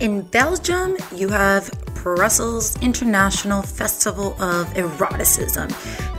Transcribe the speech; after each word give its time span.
In 0.00 0.22
Belgium, 0.22 0.96
you 1.12 1.28
have 1.30 1.68
Brussels 1.94 2.80
International 2.80 3.62
Festival 3.62 4.40
of 4.40 4.72
Eroticism. 4.76 5.70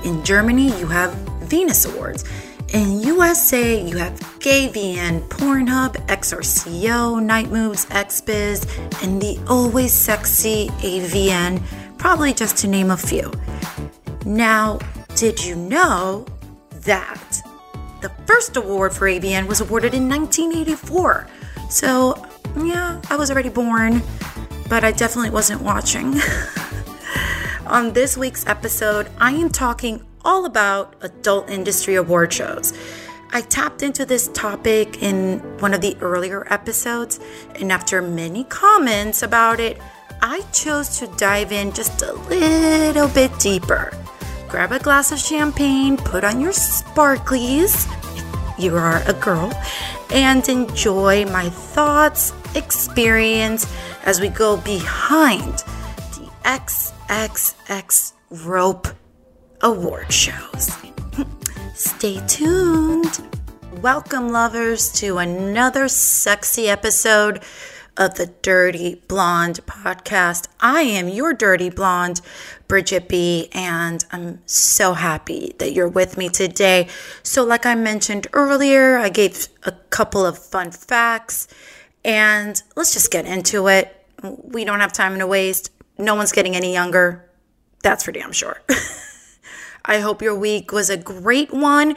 In 0.03 0.21
Germany, 0.25 0.77
you 0.77 0.87
have 0.87 1.13
Venus 1.43 1.85
Awards. 1.85 2.25
In 2.73 2.99
USA, 2.99 3.81
you 3.81 3.95
have 3.95 4.19
GayVN, 4.39 5.29
Pornhub, 5.29 5.95
XRCO, 6.07 7.23
Night 7.23 7.51
Moves, 7.51 7.85
XBiz, 7.85 8.67
and 9.01 9.21
the 9.21 9.39
always 9.47 9.93
sexy 9.93 10.67
AVN, 10.81 11.63
probably 11.97 12.33
just 12.33 12.57
to 12.57 12.67
name 12.67 12.91
a 12.91 12.97
few. 12.97 13.31
Now, 14.25 14.79
did 15.15 15.41
you 15.41 15.55
know 15.55 16.25
that 16.81 17.41
the 18.01 18.09
first 18.27 18.57
award 18.57 18.91
for 18.91 19.07
AVN 19.07 19.47
was 19.47 19.61
awarded 19.61 19.93
in 19.93 20.09
1984? 20.09 21.27
So, 21.69 22.25
yeah, 22.65 23.01
I 23.09 23.15
was 23.15 23.31
already 23.31 23.49
born, 23.49 24.01
but 24.67 24.83
I 24.83 24.91
definitely 24.91 25.29
wasn't 25.31 25.61
watching. 25.61 26.15
On 27.67 27.93
this 27.93 28.17
week's 28.17 28.45
episode, 28.47 29.09
I 29.19 29.31
am 29.31 29.49
talking 29.49 30.05
all 30.25 30.45
about 30.45 30.95
adult 31.01 31.49
industry 31.49 31.95
award 31.95 32.33
shows. 32.33 32.73
I 33.31 33.41
tapped 33.41 33.83
into 33.83 34.05
this 34.05 34.27
topic 34.29 35.03
in 35.03 35.39
one 35.59 35.73
of 35.73 35.81
the 35.81 35.95
earlier 36.01 36.51
episodes, 36.51 37.19
and 37.55 37.71
after 37.71 38.01
many 38.01 38.43
comments 38.45 39.21
about 39.21 39.59
it, 39.59 39.79
I 40.21 40.41
chose 40.51 40.97
to 40.99 41.07
dive 41.15 41.51
in 41.51 41.71
just 41.71 42.01
a 42.01 42.13
little 42.13 43.07
bit 43.07 43.31
deeper. 43.39 43.93
Grab 44.47 44.71
a 44.71 44.79
glass 44.79 45.11
of 45.11 45.19
champagne, 45.19 45.95
put 45.95 46.23
on 46.23 46.41
your 46.41 46.51
sparklies, 46.51 47.87
you 48.57 48.75
are 48.75 49.03
a 49.07 49.13
girl, 49.13 49.53
and 50.11 50.47
enjoy 50.49 51.25
my 51.25 51.49
thoughts, 51.49 52.33
experience 52.55 53.67
as 54.05 54.19
we 54.19 54.29
go 54.29 54.57
behind 54.57 55.63
the 56.13 56.29
XXX 56.43 58.13
rope 58.45 58.87
award 59.61 60.11
shows. 60.11 60.71
Stay 61.73 62.21
tuned. 62.27 63.19
Welcome, 63.81 64.29
lovers, 64.29 64.91
to 64.93 65.19
another 65.19 65.87
sexy 65.87 66.67
episode 66.67 67.41
of 67.99 68.15
the 68.15 68.27
DyrtyBlonde 68.27 69.61
podcast. 69.61 70.47
I 70.59 70.81
am 70.81 71.09
your 71.09 71.33
Dirty 71.33 71.69
Blonde, 71.69 72.21
Bridgette 72.67 73.09
B, 73.09 73.49
and 73.53 74.03
I'm 74.11 74.41
so 74.45 74.93
happy 74.93 75.53
that 75.59 75.73
you're 75.73 75.89
with 75.89 76.17
me 76.17 76.29
today. 76.29 76.87
So, 77.23 77.43
like 77.43 77.65
I 77.65 77.75
mentioned 77.75 78.27
earlier, 78.31 78.97
I 78.97 79.09
gave 79.09 79.47
a 79.63 79.73
couple 79.89 80.25
of 80.25 80.37
fun 80.37 80.71
facts, 80.71 81.47
and 82.03 82.61
let's 82.75 82.93
just 82.93 83.11
get 83.11 83.25
into 83.25 83.67
it. 83.67 83.95
We 84.21 84.65
don't 84.65 84.79
have 84.79 84.93
time 84.93 85.17
to 85.19 85.27
waste. 85.27 85.71
No 85.97 86.15
one's 86.15 86.31
getting 86.31 86.55
any 86.55 86.73
younger. 86.73 87.29
That's 87.83 88.03
for 88.03 88.11
damn 88.11 88.31
sure. 88.31 88.61
I 89.85 89.99
hope 89.99 90.21
your 90.21 90.35
week 90.35 90.71
was 90.71 90.89
a 90.89 90.97
great 90.97 91.51
one, 91.51 91.95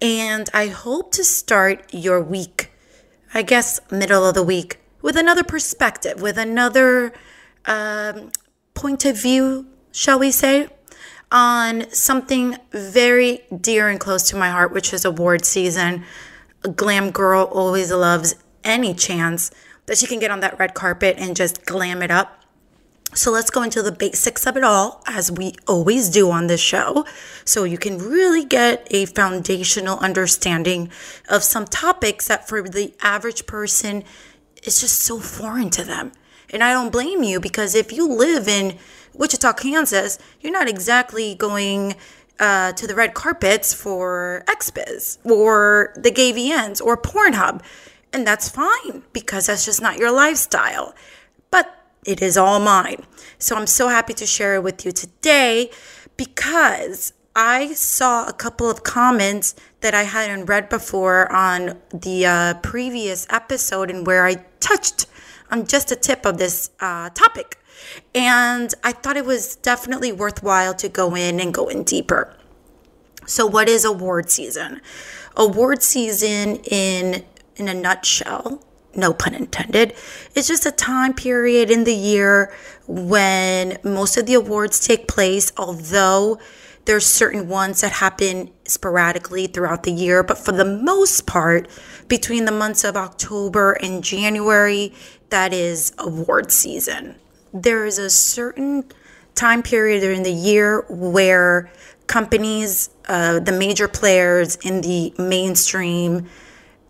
and 0.00 0.48
I 0.54 0.68
hope 0.68 1.12
to 1.12 1.24
start 1.24 1.92
your 1.92 2.22
week, 2.22 2.70
I 3.34 3.42
guess, 3.42 3.80
middle 3.90 4.26
of 4.26 4.34
the 4.34 4.42
week, 4.42 4.80
with 5.02 5.16
another 5.16 5.44
perspective, 5.44 6.22
with 6.22 6.38
another 6.38 7.12
um, 7.66 8.30
point 8.72 9.04
of 9.04 9.20
view, 9.20 9.66
shall 9.92 10.18
we 10.18 10.30
say, 10.30 10.68
on 11.30 11.90
something 11.90 12.56
very 12.70 13.40
dear 13.60 13.88
and 13.88 13.98
close 13.98 14.28
to 14.30 14.36
my 14.36 14.50
heart, 14.50 14.72
which 14.72 14.92
is 14.92 15.04
award 15.04 15.44
season. 15.44 16.04
A 16.62 16.68
glam 16.68 17.10
girl 17.10 17.44
always 17.52 17.90
loves 17.90 18.36
any 18.64 18.94
chance 18.94 19.50
that 19.86 19.98
she 19.98 20.06
can 20.06 20.18
get 20.18 20.30
on 20.30 20.40
that 20.40 20.58
red 20.58 20.74
carpet 20.74 21.16
and 21.18 21.36
just 21.36 21.64
glam 21.66 22.02
it 22.02 22.10
up. 22.10 22.40
So 23.14 23.30
let's 23.30 23.50
go 23.50 23.62
into 23.62 23.80
the 23.80 23.92
basics 23.92 24.44
of 24.44 24.56
it 24.56 24.64
all, 24.64 25.02
as 25.06 25.30
we 25.30 25.54
always 25.68 26.08
do 26.08 26.32
on 26.32 26.48
this 26.48 26.60
show, 26.60 27.06
so 27.44 27.62
you 27.62 27.78
can 27.78 27.98
really 27.98 28.44
get 28.44 28.88
a 28.90 29.06
foundational 29.06 29.98
understanding 30.00 30.90
of 31.28 31.44
some 31.44 31.64
topics 31.64 32.26
that 32.26 32.48
for 32.48 32.62
the 32.62 32.92
average 33.00 33.46
person 33.46 34.02
is 34.64 34.80
just 34.80 34.98
so 34.98 35.20
foreign 35.20 35.70
to 35.70 35.84
them. 35.84 36.10
And 36.50 36.64
I 36.64 36.72
don't 36.72 36.90
blame 36.90 37.22
you 37.22 37.38
because 37.38 37.76
if 37.76 37.92
you 37.92 38.08
live 38.08 38.48
in 38.48 38.78
Wichita, 39.12 39.52
Kansas, 39.52 40.18
you're 40.40 40.52
not 40.52 40.68
exactly 40.68 41.36
going 41.36 41.94
uh, 42.40 42.72
to 42.72 42.86
the 42.86 42.96
red 42.96 43.14
carpets 43.14 43.72
for 43.72 44.42
XBiz 44.48 45.18
or 45.24 45.92
the 45.96 46.10
GayVNs 46.10 46.80
or 46.80 46.96
Pornhub. 46.96 47.62
And 48.14 48.24
that's 48.24 48.48
fine 48.48 49.02
because 49.12 49.48
that's 49.48 49.64
just 49.64 49.82
not 49.82 49.98
your 49.98 50.12
lifestyle. 50.12 50.94
But 51.50 51.74
it 52.06 52.22
is 52.22 52.36
all 52.36 52.60
mine. 52.60 53.04
So 53.38 53.56
I'm 53.56 53.66
so 53.66 53.88
happy 53.88 54.14
to 54.14 54.24
share 54.24 54.54
it 54.54 54.62
with 54.62 54.86
you 54.86 54.92
today 54.92 55.70
because 56.16 57.12
I 57.34 57.72
saw 57.72 58.28
a 58.28 58.32
couple 58.32 58.70
of 58.70 58.84
comments 58.84 59.56
that 59.80 59.94
I 59.94 60.04
hadn't 60.04 60.46
read 60.46 60.68
before 60.68 61.30
on 61.32 61.80
the 61.92 62.24
uh, 62.24 62.54
previous 62.62 63.26
episode 63.30 63.90
and 63.90 64.06
where 64.06 64.24
I 64.24 64.44
touched 64.60 65.06
on 65.50 65.66
just 65.66 65.90
a 65.90 65.96
tip 65.96 66.24
of 66.24 66.38
this 66.38 66.70
uh, 66.78 67.10
topic. 67.10 67.58
And 68.14 68.72
I 68.84 68.92
thought 68.92 69.16
it 69.16 69.26
was 69.26 69.56
definitely 69.56 70.12
worthwhile 70.12 70.74
to 70.74 70.88
go 70.88 71.16
in 71.16 71.40
and 71.40 71.52
go 71.52 71.66
in 71.66 71.82
deeper. 71.82 72.36
So, 73.26 73.44
what 73.44 73.68
is 73.68 73.84
award 73.84 74.30
season? 74.30 74.80
Award 75.36 75.82
season, 75.82 76.56
in 76.70 77.24
in 77.56 77.68
a 77.68 77.74
nutshell, 77.74 78.62
no 78.94 79.12
pun 79.12 79.34
intended. 79.34 79.94
It's 80.34 80.48
just 80.48 80.66
a 80.66 80.72
time 80.72 81.14
period 81.14 81.70
in 81.70 81.84
the 81.84 81.94
year 81.94 82.54
when 82.86 83.78
most 83.82 84.16
of 84.16 84.26
the 84.26 84.34
awards 84.34 84.86
take 84.86 85.08
place, 85.08 85.52
although 85.56 86.38
there's 86.84 87.06
certain 87.06 87.48
ones 87.48 87.80
that 87.80 87.92
happen 87.92 88.50
sporadically 88.64 89.46
throughout 89.46 89.84
the 89.84 89.92
year, 89.92 90.22
but 90.22 90.38
for 90.38 90.52
the 90.52 90.64
most 90.64 91.26
part, 91.26 91.68
between 92.08 92.44
the 92.44 92.52
months 92.52 92.84
of 92.84 92.96
October 92.96 93.72
and 93.72 94.04
January, 94.04 94.92
that 95.30 95.52
is 95.52 95.92
award 95.98 96.52
season. 96.52 97.14
There 97.52 97.86
is 97.86 97.98
a 97.98 98.10
certain 98.10 98.84
time 99.34 99.62
period 99.62 100.00
during 100.00 100.22
the 100.22 100.32
year 100.32 100.84
where 100.88 101.72
companies, 102.06 102.90
uh, 103.08 103.40
the 103.40 103.52
major 103.52 103.88
players 103.88 104.56
in 104.56 104.82
the 104.82 105.14
mainstream 105.18 106.28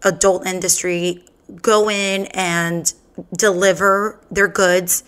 adult 0.04 0.46
industry, 0.46 1.24
go 1.60 1.90
in 1.90 2.26
and 2.26 2.92
deliver 3.36 4.20
their 4.30 4.48
goods. 4.48 5.04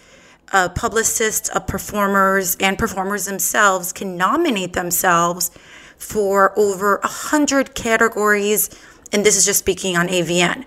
Uh, 0.53 0.69
publicists 0.69 1.49
of 1.49 1.67
performers 1.67 2.57
and 2.61 2.79
performers 2.79 3.25
themselves 3.25 3.93
can 3.93 4.17
nominate 4.17 4.75
themselves 4.75 5.51
for 5.99 6.57
over 6.59 6.97
a 6.99 7.09
hundred 7.09 7.75
categories, 7.75 8.71
and 9.13 9.25
this 9.25 9.37
is 9.37 9.45
just 9.45 9.59
speaking 9.59 9.97
on 9.97 10.09
AVN. 10.09 10.65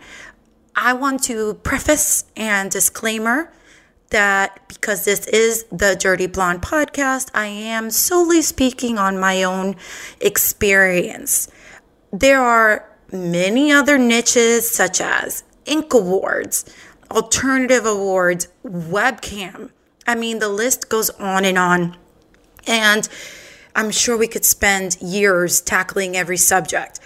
I 0.75 0.93
want 0.93 1.23
to 1.23 1.55
preface 1.55 2.25
and 2.35 2.69
disclaimer 2.69 3.51
that 4.09 4.67
because 4.67 5.05
this 5.05 5.27
is 5.27 5.65
the 5.65 5.95
DyrtyBlonde 5.95 6.61
podcast, 6.61 7.29
I 7.33 7.47
am 7.47 7.91
solely 7.91 8.41
speaking 8.41 8.97
on 8.97 9.19
my 9.19 9.43
own 9.43 9.75
experience. 10.19 11.49
There 12.11 12.41
are 12.41 12.88
many 13.11 13.71
other 13.71 13.97
niches, 13.97 14.69
such 14.69 15.01
as 15.01 15.43
Ink 15.65 15.93
Awards, 15.93 16.65
Alternative 17.11 17.85
Awards, 17.85 18.47
Webcam. 18.65 19.71
I 20.07 20.15
mean, 20.15 20.39
the 20.39 20.49
list 20.49 20.89
goes 20.89 21.09
on 21.11 21.45
and 21.45 21.57
on. 21.57 21.97
And 22.67 23.07
I'm 23.75 23.91
sure 23.91 24.17
we 24.17 24.27
could 24.27 24.45
spend 24.45 24.97
years 25.01 25.61
tackling 25.61 26.15
every 26.15 26.37
subject. 26.37 26.99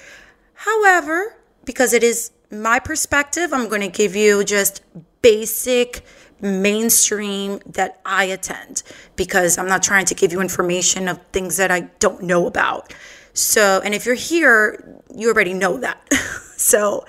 However, 0.53 1.35
because 1.65 1.93
it 1.93 2.03
is 2.03 2.31
my 2.49 2.79
perspective, 2.79 3.53
I'm 3.53 3.67
going 3.67 3.81
to 3.81 3.89
give 3.89 4.15
you 4.15 4.43
just 4.43 4.81
basic 5.21 6.05
mainstream 6.41 7.59
that 7.65 7.99
I 8.05 8.25
attend 8.25 8.83
because 9.15 9.57
I'm 9.57 9.67
not 9.67 9.81
trying 9.81 10.05
to 10.05 10.15
give 10.15 10.31
you 10.31 10.41
information 10.41 11.07
of 11.07 11.19
things 11.31 11.57
that 11.57 11.71
I 11.71 11.81
don't 11.99 12.23
know 12.23 12.47
about. 12.47 12.93
So, 13.33 13.81
and 13.83 13.93
if 13.93 14.05
you're 14.05 14.15
here, 14.15 15.01
you 15.13 15.29
already 15.29 15.53
know 15.53 15.77
that. 15.79 16.07
so, 16.57 17.05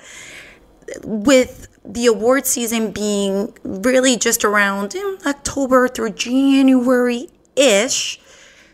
with 1.02 1.68
the 1.84 2.06
award 2.06 2.46
season 2.46 2.92
being 2.92 3.56
really 3.62 4.16
just 4.16 4.44
around 4.44 4.94
October 5.26 5.86
through 5.86 6.10
January 6.10 7.28
ish, 7.56 8.20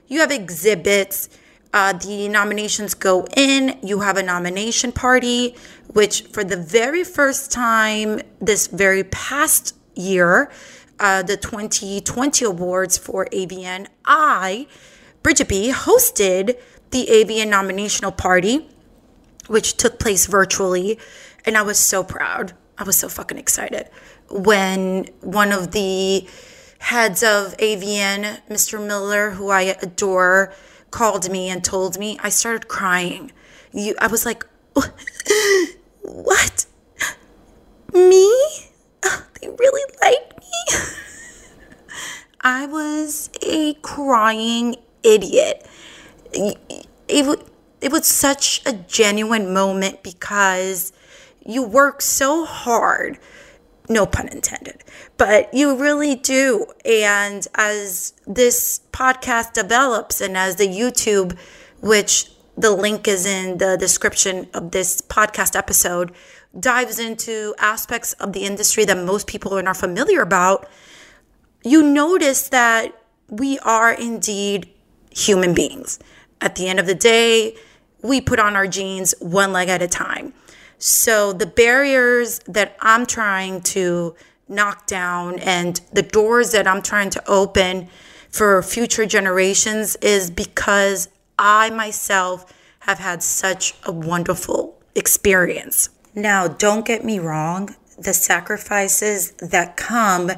you 0.06 0.20
have 0.20 0.31
exhibits. 0.31 1.29
Uh, 1.73 1.93
the 1.93 2.29
nominations 2.29 2.94
go 2.94 3.26
in. 3.37 3.79
You 3.82 4.00
have 4.00 4.17
a 4.17 4.23
nomination 4.23 4.91
party, 4.91 5.56
which 5.88 6.23
for 6.23 6.43
the 6.43 6.56
very 6.56 7.05
first 7.05 7.53
time 7.53 8.20
this 8.41 8.67
very 8.67 9.05
past 9.05 9.76
year, 9.94 10.50
uh, 10.99 11.23
the 11.23 11.37
2020 11.37 12.44
awards 12.44 12.99
for 12.99 13.26
AVN, 13.26 13.87
I, 14.05 14.67
Bridgette 15.23 15.49
B, 15.49 15.73
hosted 15.73 16.56
the 16.91 17.07
AVN 17.07 17.49
nominational 17.49 18.13
party, 18.13 18.69
which 19.47 19.77
took 19.77 19.99
place 19.99 20.27
virtually 20.27 20.99
and 21.45 21.57
I 21.57 21.63
was 21.63 21.79
so 21.79 22.05
proud. 22.05 22.53
I 22.79 22.85
was 22.85 22.97
so 22.97 23.09
fucking 23.09 23.39
excited 23.39 23.89
when 24.31 25.07
one 25.21 25.53
of 25.53 25.73
the 25.73 26.27
heads 26.79 27.23
of 27.23 27.57
AVN, 27.59 28.41
Mr. 28.49 28.85
Miller, 28.85 29.31
who 29.31 29.51
I 29.51 29.63
adore, 29.83 30.53
called 30.91 31.31
me 31.31 31.49
and 31.49 31.63
told 31.63 31.99
me. 31.99 32.19
I 32.23 32.31
started 32.31 32.69
crying. 32.69 33.33
You, 33.73 33.95
I 34.01 34.07
was 34.07 34.25
like, 34.25 34.47
what? 36.03 36.67
Me? 37.93 38.33
Oh, 39.05 39.27
they 39.41 39.49
really 39.49 39.95
like 40.01 40.39
me? 40.39 40.79
I 42.41 42.67
was 42.67 43.31
a 43.43 43.75
crying 43.75 44.77
idiot. 45.03 45.67
It, 46.32 46.59
it, 47.09 47.93
was 47.93 48.06
such 48.06 48.62
a 48.67 48.73
genuine 48.73 49.53
moment 49.53 50.03
because 50.03 50.93
you 51.44 51.62
work 51.62 52.03
so 52.03 52.44
hard 52.44 53.19
no 53.88 54.06
pun 54.06 54.29
intended 54.29 54.85
but 55.21 55.53
you 55.53 55.77
really 55.77 56.15
do. 56.15 56.65
And 56.85 57.47
as 57.55 58.15
this 58.27 58.81
podcast 58.91 59.53
develops 59.53 60.21
and 60.21 60.37
as 60.37 60.56
the 60.56 60.67
youtube 60.67 61.37
which 61.81 62.31
the 62.56 62.71
link 62.71 63.09
is 63.09 63.27
in 63.27 63.59
the 63.59 63.77
description 63.77 64.49
of 64.55 64.71
this 64.71 65.00
podcast 65.00 65.56
episode 65.56 66.12
dives 66.59 66.99
into 66.99 67.55
aspects 67.59 68.12
of 68.15 68.32
the 68.32 68.44
industry 68.44 68.85
that 68.85 68.97
most 68.97 69.27
people 69.27 69.56
are 69.56 69.62
not 69.62 69.77
familiar 69.77 70.21
about 70.21 70.69
you 71.65 71.82
notice 71.82 72.49
that 72.49 72.93
we 73.29 73.59
are 73.61 73.93
indeed 73.93 74.69
human 75.11 75.55
beings 75.55 75.99
at 76.41 76.55
the 76.57 76.69
end 76.69 76.79
of 76.79 76.87
the 76.87 76.95
day 76.95 77.57
we 78.03 78.21
put 78.21 78.39
on 78.39 78.57
our 78.57 78.67
jeans 78.67 79.15
one 79.21 79.53
leg 79.53 79.69
at 79.69 79.83
a 79.83 79.89
time 79.89 80.33
so 80.79 81.35
the 81.35 81.47
barriers 81.47 82.39
that 82.47 82.77
I'm 82.81 83.05
trying 83.05 83.61
to 83.63 84.15
knock 84.49 84.87
down 84.87 85.39
and 85.41 85.81
the 85.93 86.03
doors 86.03 86.53
that 86.53 86.67
I'm 86.67 86.83
trying 86.83 87.11
to 87.11 87.31
open 87.31 87.89
for 88.31 88.63
future 88.63 89.05
generations 89.07 89.97
is 89.97 90.31
because 90.31 91.09
I 91.39 91.71
myself 91.71 92.53
have 92.81 92.99
had 92.99 93.23
such 93.23 93.75
a 93.85 93.93
wonderful 93.93 94.79
experience. 94.95 95.91
Now, 96.15 96.49
don't 96.49 96.87
get 96.87 97.05
me 97.05 97.19
wrong, 97.19 97.77
the 97.99 98.15
sacrifices 98.15 99.33
that 99.33 99.77
come 99.77 100.31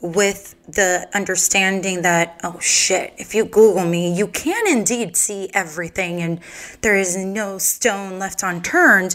with 0.00 0.54
the 0.66 1.08
understanding 1.14 2.02
that, 2.02 2.40
oh 2.42 2.58
shit, 2.60 3.12
if 3.18 3.34
you 3.34 3.44
Google 3.44 3.84
me, 3.84 4.12
you 4.12 4.26
can 4.26 4.66
indeed 4.66 5.16
see 5.16 5.50
everything 5.52 6.20
and 6.20 6.40
there 6.80 6.96
is 6.96 7.16
no 7.16 7.58
stone 7.58 8.18
left 8.18 8.42
unturned 8.42 9.14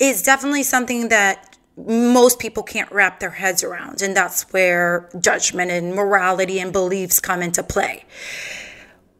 is 0.00 0.22
definitely 0.22 0.62
something 0.62 1.08
that 1.08 1.58
most 1.76 2.38
people 2.38 2.62
can't 2.62 2.90
wrap 2.90 3.20
their 3.20 3.30
heads 3.30 3.62
around. 3.62 4.02
And 4.02 4.16
that's 4.16 4.52
where 4.52 5.08
judgment 5.20 5.70
and 5.70 5.94
morality 5.94 6.58
and 6.58 6.72
beliefs 6.72 7.20
come 7.20 7.42
into 7.42 7.62
play. 7.62 8.04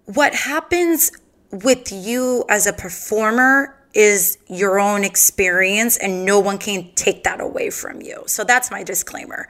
What 0.06 0.34
happens 0.34 1.12
with 1.52 1.92
you 1.92 2.44
as 2.48 2.66
a 2.66 2.72
performer 2.72 3.76
is 3.92 4.38
your 4.46 4.78
own 4.78 5.02
experience, 5.02 5.96
and 5.96 6.24
no 6.24 6.38
one 6.38 6.58
can 6.58 6.90
take 6.94 7.24
that 7.24 7.40
away 7.40 7.70
from 7.70 8.00
you. 8.00 8.22
So 8.26 8.44
that's 8.44 8.70
my 8.70 8.84
disclaimer. 8.84 9.48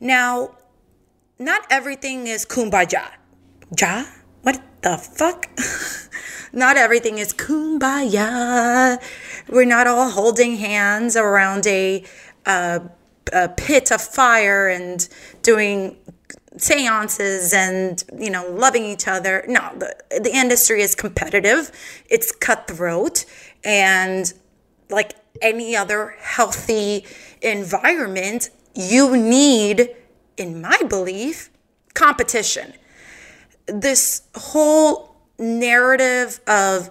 Now, 0.00 0.50
not 1.40 1.62
everything 1.70 2.26
is 2.26 2.44
kumbaya. 2.44 3.10
Ja? 3.76 4.04
What 4.42 4.62
the 4.82 4.98
fuck? 4.98 5.48
not 6.52 6.76
everything 6.76 7.18
is 7.18 7.32
kumbaya. 7.32 8.98
We're 9.48 9.64
not 9.64 9.86
all 9.86 10.10
holding 10.10 10.56
hands 10.56 11.16
around 11.16 11.66
a, 11.66 12.04
a, 12.46 12.82
pit 13.56 13.90
of 13.90 14.02
fire 14.02 14.68
and 14.68 15.08
doing 15.42 15.96
seances 16.56 17.54
and 17.54 18.02
you 18.18 18.28
know 18.28 18.50
loving 18.50 18.84
each 18.84 19.06
other 19.06 19.44
no 19.46 19.70
the, 19.78 19.94
the 20.20 20.30
industry 20.34 20.82
is 20.82 20.96
competitive 20.96 21.70
it's 22.08 22.32
cutthroat 22.32 23.24
and 23.62 24.34
like 24.90 25.14
any 25.40 25.76
other 25.76 26.16
healthy 26.18 27.06
environment 27.40 28.50
you 28.74 29.16
need 29.16 29.90
in 30.40 30.60
my 30.60 30.78
belief 30.88 31.50
competition 31.94 32.72
this 33.66 34.22
whole 34.34 35.16
narrative 35.38 36.40
of 36.46 36.90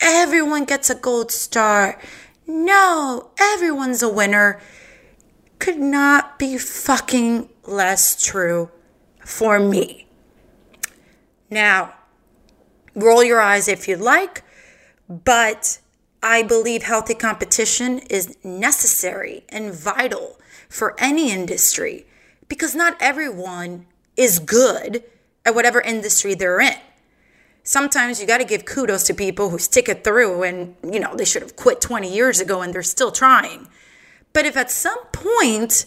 everyone 0.00 0.64
gets 0.64 0.90
a 0.90 0.94
gold 0.94 1.30
star. 1.30 2.00
No, 2.46 3.30
everyone's 3.38 4.02
a 4.02 4.08
winner 4.08 4.60
could 5.58 5.78
not 5.78 6.38
be 6.38 6.58
fucking 6.58 7.48
less 7.64 8.22
true 8.22 8.70
for 9.24 9.58
me. 9.58 10.06
Now, 11.50 11.94
roll 12.94 13.22
your 13.22 13.40
eyes 13.40 13.68
if 13.68 13.86
you'd 13.86 14.00
like, 14.00 14.42
but 15.08 15.78
I 16.22 16.42
believe 16.42 16.82
healthy 16.82 17.14
competition 17.14 17.98
is 18.10 18.36
necessary 18.42 19.44
and 19.48 19.72
vital 19.72 20.38
for 20.68 20.98
any 20.98 21.30
industry 21.30 22.06
because 22.48 22.74
not 22.74 22.96
everyone 23.00 23.86
is 24.16 24.38
good 24.38 25.02
at 25.44 25.54
whatever 25.54 25.80
industry 25.80 26.34
they're 26.34 26.60
in 26.60 26.76
sometimes 27.64 28.20
you 28.20 28.26
got 28.26 28.38
to 28.38 28.44
give 28.44 28.64
kudos 28.64 29.02
to 29.04 29.14
people 29.14 29.50
who 29.50 29.58
stick 29.58 29.88
it 29.88 30.04
through 30.04 30.44
and, 30.44 30.76
you 30.84 31.00
know, 31.00 31.16
they 31.16 31.24
should 31.24 31.42
have 31.42 31.56
quit 31.56 31.80
20 31.80 32.12
years 32.14 32.38
ago 32.38 32.60
and 32.62 32.72
they're 32.72 32.82
still 32.82 33.10
trying. 33.10 33.66
But 34.32 34.46
if 34.46 34.56
at 34.56 34.70
some 34.70 35.02
point 35.06 35.86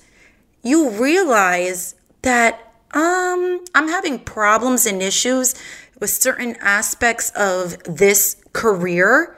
you 0.64 0.90
realize 0.90 1.96
that 2.24 2.74
um, 2.92 3.64
I'm 3.76 3.88
having 3.88 4.20
problems 4.20 4.86
and 4.86 5.02
issues 5.02 5.56
with 6.00 6.10
certain 6.10 6.56
aspects 6.60 7.32
of 7.36 7.82
this 7.84 8.42
career, 8.54 9.38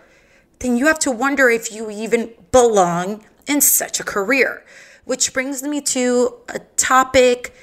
then 0.60 0.78
you 0.78 0.88
have 0.88 1.00
to 1.00 1.12
wonder 1.12 1.50
if 1.50 1.72
you 1.72 1.90
even 1.90 2.32
belong 2.52 3.26
in 3.48 3.62
such 3.62 4.00
a 4.00 4.04
career. 4.04 4.64
Which 5.10 5.34
brings 5.34 5.64
me 5.64 5.82
to 5.98 6.36
a 6.50 6.60
topic 6.78 7.56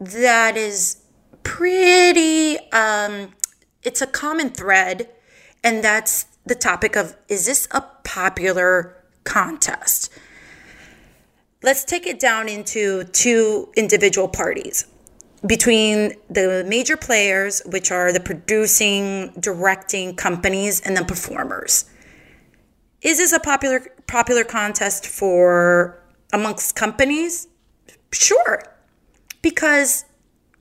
that 0.00 0.56
is 0.56 0.96
pretty 1.44 2.58
um, 2.72 3.34
it's 3.84 4.02
a 4.02 4.06
common 4.08 4.50
thread, 4.50 5.08
and 5.62 5.84
that's 5.84 6.26
the 6.44 6.56
topic 6.56 6.96
of 6.96 7.14
is 7.28 7.46
this 7.46 7.68
a 7.70 7.82
popular 8.02 8.96
contest? 9.22 10.10
Let's 11.62 11.84
take 11.84 12.04
it 12.04 12.18
down 12.18 12.48
into 12.48 13.04
two 13.04 13.68
individual 13.76 14.26
parties 14.26 14.84
between 15.46 16.14
the 16.30 16.64
major 16.66 16.96
players, 16.96 17.62
which 17.64 17.92
are 17.92 18.12
the 18.12 18.18
producing, 18.18 19.34
directing 19.38 20.16
companies, 20.16 20.80
and 20.80 20.96
the 20.96 21.04
performers. 21.04 21.84
Is 23.02 23.18
this 23.18 23.32
a 23.32 23.38
popular 23.38 23.86
popular 24.08 24.42
contest 24.42 25.06
for 25.06 26.01
amongst 26.32 26.76
companies? 26.76 27.48
Sure. 28.12 28.62
Because 29.42 30.04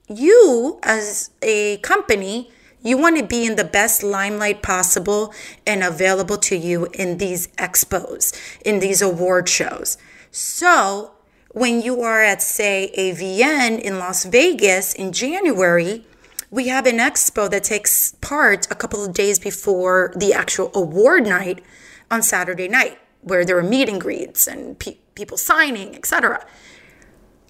you 0.07 0.79
as 0.83 1.31
a 1.41 1.77
company 1.77 2.51
you 2.83 2.97
want 2.97 3.17
to 3.17 3.23
be 3.23 3.45
in 3.45 3.55
the 3.55 3.63
best 3.63 4.01
limelight 4.01 4.63
possible 4.63 5.33
and 5.67 5.83
available 5.83 6.37
to 6.37 6.55
you 6.55 6.87
in 6.93 7.17
these 7.17 7.47
expos, 7.49 8.33
in 8.65 8.79
these 8.79 9.01
award 9.01 9.47
shows. 9.47 9.97
So, 10.31 11.11
when 11.49 11.81
you 11.81 12.01
are 12.01 12.23
at, 12.23 12.41
say, 12.41 12.91
AVN 12.97 13.79
in 13.79 13.99
Las 13.99 14.25
Vegas 14.25 14.93
in 14.93 15.11
January, 15.11 16.05
we 16.49 16.69
have 16.69 16.85
an 16.85 16.97
expo 16.97 17.49
that 17.49 17.63
takes 17.63 18.13
part 18.21 18.67
a 18.71 18.75
couple 18.75 19.03
of 19.05 19.13
days 19.13 19.37
before 19.37 20.13
the 20.15 20.33
actual 20.33 20.71
award 20.73 21.27
night 21.27 21.63
on 22.09 22.23
Saturday 22.23 22.67
night, 22.67 22.97
where 23.21 23.45
there 23.45 23.57
are 23.57 23.63
meet 23.63 23.89
and 23.89 24.01
greets 24.01 24.47
and 24.47 24.77
pe- 24.77 24.97
people 25.15 25.37
signing, 25.37 25.95
etc. 25.95 26.45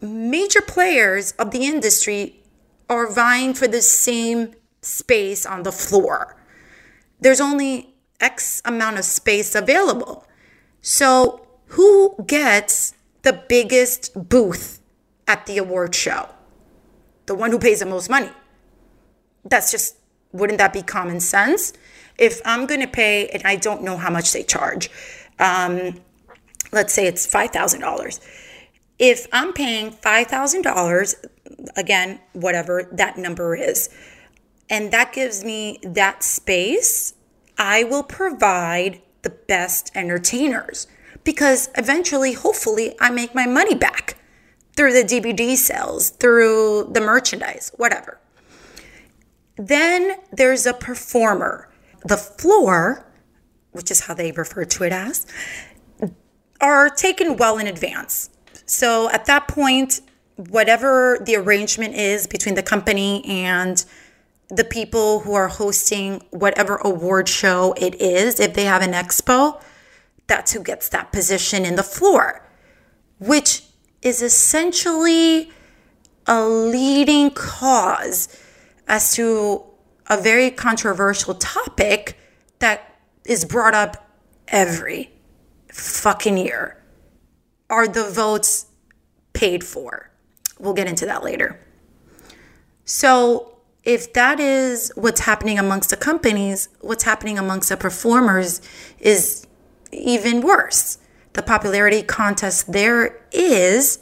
Major 0.01 0.61
players 0.61 1.31
of 1.33 1.51
the 1.51 1.65
industry 1.65 2.43
are 2.89 3.09
vying 3.09 3.53
for 3.53 3.67
the 3.67 3.81
same 3.81 4.53
space 4.81 5.45
on 5.45 5.63
the 5.63 5.71
floor. 5.71 6.35
There's 7.19 7.39
only 7.39 7.95
X 8.19 8.61
amount 8.65 8.97
of 8.97 9.05
space 9.05 9.55
available. 9.55 10.27
So, 10.81 11.47
who 11.67 12.15
gets 12.27 12.93
the 13.21 13.33
biggest 13.47 14.29
booth 14.29 14.81
at 15.27 15.45
the 15.45 15.57
award 15.57 15.95
show? 15.95 16.29
The 17.27 17.35
one 17.35 17.51
who 17.51 17.59
pays 17.59 17.79
the 17.79 17.85
most 17.85 18.09
money. 18.09 18.29
That's 19.45 19.71
just, 19.71 19.95
wouldn't 20.31 20.57
that 20.57 20.73
be 20.73 20.81
common 20.81 21.19
sense? 21.19 21.73
If 22.17 22.41
I'm 22.45 22.65
going 22.65 22.81
to 22.81 22.87
pay, 22.87 23.27
and 23.29 23.41
I 23.45 23.55
don't 23.55 23.83
know 23.83 23.97
how 23.97 24.09
much 24.09 24.33
they 24.33 24.43
charge, 24.43 24.89
um, 25.41 25.99
let's 26.71 26.93
say 26.93 27.05
it's 27.07 27.27
$5,000. 27.27 28.19
If 28.99 29.27
I'm 29.33 29.51
paying 29.51 29.91
$5,000, 29.91 31.15
again, 31.75 32.19
whatever 32.33 32.87
that 32.93 33.17
number 33.17 33.55
is, 33.55 33.89
and 34.69 34.91
that 34.91 35.11
gives 35.11 35.43
me 35.43 35.79
that 35.83 36.23
space, 36.23 37.13
I 37.57 37.83
will 37.83 38.03
provide 38.03 39.01
the 39.23 39.31
best 39.31 39.91
entertainers. 39.95 40.87
because 41.23 41.69
eventually, 41.77 42.33
hopefully, 42.33 42.95
I 42.99 43.09
make 43.11 43.35
my 43.35 43.45
money 43.45 43.75
back 43.75 44.17
through 44.75 44.93
the 44.93 45.03
DVD 45.03 45.55
sales, 45.55 46.09
through 46.09 46.89
the 46.93 47.01
merchandise, 47.01 47.71
whatever. 47.77 48.19
Then 49.57 50.17
there's 50.31 50.65
a 50.65 50.73
performer. 50.73 51.69
The 52.03 52.17
floor, 52.17 53.05
which 53.71 53.91
is 53.91 54.01
how 54.01 54.13
they 54.13 54.31
refer 54.31 54.65
to 54.65 54.83
it 54.83 54.91
as, 54.91 55.25
are 56.59 56.89
taken 56.89 57.37
well 57.37 57.57
in 57.57 57.67
advance. 57.67 58.29
So 58.65 59.09
at 59.09 59.25
that 59.25 59.47
point, 59.47 60.01
whatever 60.35 61.19
the 61.25 61.35
arrangement 61.35 61.95
is 61.95 62.27
between 62.27 62.55
the 62.55 62.63
company 62.63 63.23
and 63.25 63.83
the 64.49 64.63
people 64.63 65.21
who 65.21 65.33
are 65.33 65.47
hosting 65.47 66.21
whatever 66.31 66.75
award 66.77 67.29
show 67.29 67.73
it 67.77 68.01
is, 68.01 68.39
if 68.39 68.53
they 68.53 68.65
have 68.65 68.81
an 68.81 68.91
expo, 68.91 69.61
that's 70.27 70.53
who 70.53 70.63
gets 70.63 70.89
that 70.89 71.11
position 71.11 71.65
in 71.65 71.75
the 71.75 71.83
floor, 71.83 72.47
which 73.19 73.63
is 74.01 74.21
essentially 74.21 75.51
a 76.27 76.43
leading 76.45 77.31
cause 77.31 78.27
as 78.87 79.13
to 79.13 79.63
a 80.07 80.21
very 80.21 80.51
controversial 80.51 81.33
topic 81.35 82.17
that 82.59 82.90
is 83.25 83.45
brought 83.45 83.73
up 83.73 84.09
every 84.47 85.11
fucking 85.71 86.37
year. 86.37 86.77
Are 87.69 87.87
the 87.87 88.03
votes 88.03 88.67
paid 89.33 89.63
for? 89.63 90.11
We'll 90.59 90.73
get 90.73 90.87
into 90.87 91.05
that 91.05 91.23
later. 91.23 91.59
So, 92.85 93.57
if 93.83 94.13
that 94.13 94.39
is 94.39 94.91
what's 94.95 95.21
happening 95.21 95.57
amongst 95.57 95.89
the 95.89 95.97
companies, 95.97 96.69
what's 96.81 97.03
happening 97.03 97.39
amongst 97.39 97.69
the 97.69 97.77
performers 97.77 98.61
is 98.99 99.47
even 99.91 100.41
worse. 100.41 100.99
The 101.33 101.41
popularity 101.41 102.03
contest 102.03 102.71
there 102.71 103.25
is 103.31 103.99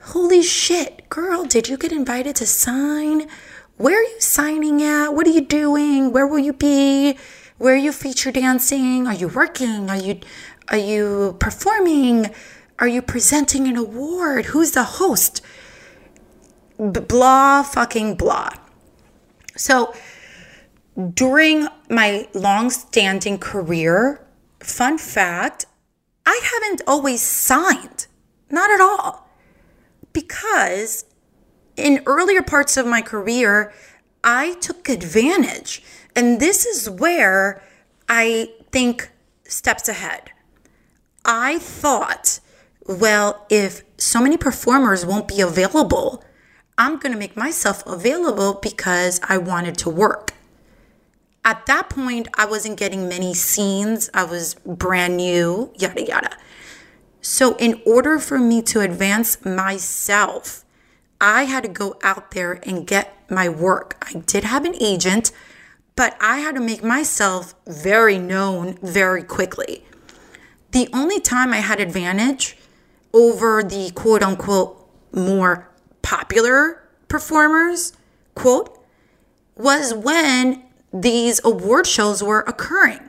holy 0.00 0.42
shit, 0.42 1.08
girl, 1.08 1.44
did 1.44 1.68
you 1.68 1.76
get 1.76 1.90
invited 1.90 2.36
to 2.36 2.46
sign? 2.46 3.28
Where 3.76 3.98
are 3.98 4.02
you 4.02 4.20
signing 4.20 4.82
at? 4.82 5.08
What 5.08 5.26
are 5.26 5.30
you 5.30 5.40
doing? 5.40 6.12
Where 6.12 6.26
will 6.26 6.38
you 6.38 6.52
be? 6.52 7.18
Where 7.58 7.74
are 7.74 7.78
you 7.78 7.92
feature 7.92 8.30
dancing? 8.30 9.06
Are 9.06 9.14
you 9.14 9.28
working? 9.28 9.88
Are 9.88 9.96
you 9.96 10.20
are 10.68 10.76
you 10.76 11.36
performing? 11.38 12.30
Are 12.78 12.88
you 12.88 13.00
presenting 13.00 13.66
an 13.66 13.76
award? 13.76 14.46
Who's 14.46 14.72
the 14.72 14.84
host? 14.84 15.40
Blah 16.78 17.62
fucking 17.62 18.16
blah. 18.16 18.50
So 19.56 19.94
during 21.14 21.68
my 21.88 22.28
long 22.34 22.68
standing 22.68 23.38
career, 23.38 24.20
fun 24.60 24.98
fact, 24.98 25.64
I 26.26 26.40
haven't 26.42 26.82
always 26.86 27.22
signed. 27.22 28.06
Not 28.50 28.70
at 28.70 28.80
all. 28.80 29.28
Because 30.12 31.06
in 31.76 32.02
earlier 32.06 32.42
parts 32.42 32.76
of 32.76 32.86
my 32.86 33.00
career, 33.00 33.72
I 34.22 34.54
took 34.54 34.88
advantage. 34.88 35.82
And 36.16 36.40
this 36.40 36.64
is 36.64 36.88
where 36.88 37.62
I 38.08 38.48
think 38.72 39.10
steps 39.44 39.88
ahead. 39.88 40.32
I 41.24 41.58
thought, 41.58 42.40
well, 42.86 43.46
if 43.50 43.82
so 43.98 44.22
many 44.22 44.36
performers 44.36 45.04
won't 45.04 45.28
be 45.28 45.40
available, 45.40 46.24
I'm 46.78 46.98
going 46.98 47.12
to 47.12 47.18
make 47.18 47.36
myself 47.36 47.86
available 47.86 48.58
because 48.62 49.20
I 49.28 49.38
wanted 49.38 49.76
to 49.78 49.90
work. 49.90 50.32
At 51.44 51.66
that 51.66 51.90
point, 51.90 52.28
I 52.34 52.46
wasn't 52.46 52.78
getting 52.78 53.08
many 53.08 53.34
scenes. 53.34 54.10
I 54.12 54.24
was 54.24 54.54
brand 54.64 55.16
new, 55.16 55.70
yada, 55.76 56.02
yada. 56.02 56.36
So, 57.20 57.56
in 57.56 57.80
order 57.86 58.18
for 58.18 58.38
me 58.38 58.62
to 58.62 58.80
advance 58.80 59.44
myself, 59.44 60.64
I 61.20 61.44
had 61.44 61.62
to 61.62 61.68
go 61.68 61.98
out 62.02 62.32
there 62.32 62.60
and 62.64 62.86
get 62.86 63.30
my 63.30 63.48
work. 63.48 63.96
I 64.02 64.20
did 64.20 64.44
have 64.44 64.64
an 64.64 64.74
agent, 64.80 65.32
but 65.96 66.16
I 66.20 66.38
had 66.38 66.54
to 66.54 66.60
make 66.60 66.84
myself 66.84 67.54
very 67.66 68.18
known 68.18 68.78
very 68.82 69.22
quickly. 69.22 69.82
The 70.72 70.88
only 70.92 71.20
time 71.20 71.52
I 71.52 71.58
had 71.58 71.80
advantage 71.80 72.56
over 73.12 73.62
the 73.62 73.90
quote 73.94 74.22
unquote 74.22 74.86
more 75.12 75.70
popular 76.02 76.82
performers, 77.08 77.94
quote, 78.34 78.78
was 79.56 79.94
when 79.94 80.62
these 80.92 81.40
award 81.44 81.86
shows 81.86 82.22
were 82.22 82.40
occurring. 82.40 83.00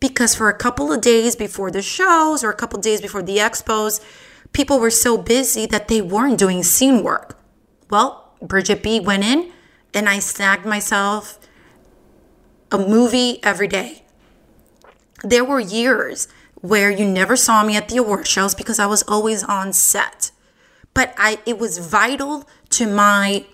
Because 0.00 0.34
for 0.34 0.48
a 0.48 0.56
couple 0.56 0.92
of 0.92 1.00
days 1.00 1.36
before 1.36 1.70
the 1.70 1.82
shows 1.82 2.42
or 2.42 2.50
a 2.50 2.56
couple 2.56 2.78
of 2.78 2.82
days 2.82 3.00
before 3.00 3.22
the 3.22 3.36
expos, 3.36 4.00
people 4.52 4.80
were 4.80 4.90
so 4.90 5.16
busy 5.16 5.66
that 5.66 5.88
they 5.88 6.00
weren't 6.00 6.38
doing 6.38 6.62
scene 6.62 7.02
work. 7.02 7.38
Well, 7.90 8.34
Bridgette 8.42 8.82
B 8.82 9.00
went 9.00 9.22
in 9.22 9.52
and 9.94 10.08
I 10.08 10.18
snagged 10.18 10.64
myself 10.64 11.38
a 12.72 12.78
movie 12.78 13.42
every 13.44 13.68
day. 13.68 14.02
There 15.22 15.44
were 15.44 15.60
years 15.60 16.28
where 16.54 16.90
you 16.90 17.04
never 17.04 17.36
saw 17.36 17.64
me 17.64 17.76
at 17.76 17.88
the 17.88 17.96
award 17.98 18.26
shows 18.26 18.54
because 18.54 18.78
I 18.78 18.86
was 18.86 19.02
always 19.06 19.44
on 19.44 19.72
set 19.72 20.32
but 20.94 21.14
I 21.16 21.38
it 21.46 21.58
was 21.58 21.78
vital 21.78 22.48
to 22.70 22.86
my 22.86 23.46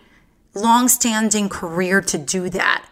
long-standing 0.54 1.48
career 1.48 2.00
to 2.00 2.18
do 2.18 2.48
that. 2.50 2.88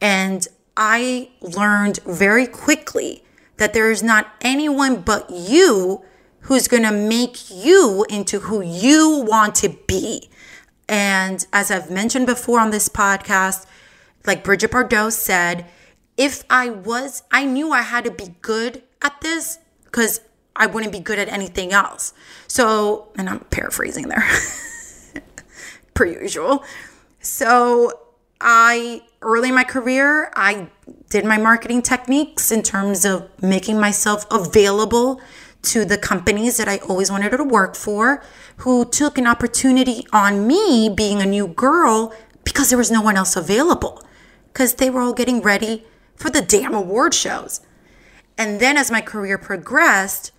And 0.00 0.46
I 0.76 1.30
learned 1.40 1.98
very 2.06 2.46
quickly 2.46 3.24
that 3.56 3.72
there 3.72 3.90
is 3.90 4.02
not 4.02 4.32
anyone 4.40 5.00
but 5.00 5.28
you 5.30 6.04
who's 6.42 6.68
going 6.68 6.84
to 6.84 6.92
make 6.92 7.50
you 7.50 8.06
into 8.08 8.40
who 8.40 8.62
you 8.62 9.24
want 9.26 9.56
to 9.56 9.70
be. 9.88 10.30
And 10.88 11.44
as 11.52 11.70
I've 11.70 11.90
mentioned 11.90 12.26
before 12.26 12.60
on 12.60 12.70
this 12.70 12.88
podcast, 12.88 13.66
like 14.26 14.44
Brigitte 14.44 14.70
Bardot 14.70 15.12
said, 15.12 15.66
if 16.16 16.44
I 16.50 16.70
was, 16.70 17.22
I 17.30 17.44
knew 17.44 17.72
I 17.72 17.82
had 17.82 18.04
to 18.04 18.10
be 18.10 18.34
good 18.42 18.82
at 19.02 19.20
this 19.20 19.58
because 19.84 20.20
I 20.56 20.66
wouldn't 20.66 20.92
be 20.92 21.00
good 21.00 21.18
at 21.18 21.28
anything 21.28 21.72
else. 21.72 22.12
So, 22.48 23.08
and 23.16 23.28
I'm 23.30 23.40
paraphrasing 23.40 24.08
there, 24.08 24.28
per 25.94 26.04
usual. 26.04 26.64
So, 27.20 27.92
I, 28.40 29.02
early 29.22 29.48
in 29.48 29.54
my 29.54 29.64
career, 29.64 30.30
I 30.34 30.68
did 31.10 31.24
my 31.24 31.38
marketing 31.38 31.82
techniques 31.82 32.52
in 32.52 32.62
terms 32.62 33.04
of 33.04 33.28
making 33.42 33.80
myself 33.80 34.24
available 34.30 35.20
to 35.62 35.84
the 35.84 35.98
companies 35.98 36.56
that 36.56 36.68
I 36.68 36.78
always 36.78 37.10
wanted 37.10 37.30
to 37.30 37.42
work 37.42 37.74
for, 37.74 38.22
who 38.58 38.84
took 38.84 39.18
an 39.18 39.26
opportunity 39.26 40.06
on 40.12 40.46
me 40.46 40.88
being 40.88 41.20
a 41.20 41.26
new 41.26 41.48
girl 41.48 42.14
because 42.44 42.68
there 42.68 42.78
was 42.78 42.90
no 42.90 43.02
one 43.02 43.16
else 43.16 43.36
available, 43.36 44.02
because 44.52 44.74
they 44.74 44.90
were 44.90 45.00
all 45.00 45.12
getting 45.12 45.40
ready 45.40 45.84
for 46.16 46.30
the 46.30 46.42
damn 46.42 46.74
award 46.74 47.14
shows. 47.14 47.60
And 48.36 48.60
then 48.60 48.76
as 48.76 48.90
my 48.90 49.00
career 49.00 49.38
progressed, 49.38 50.32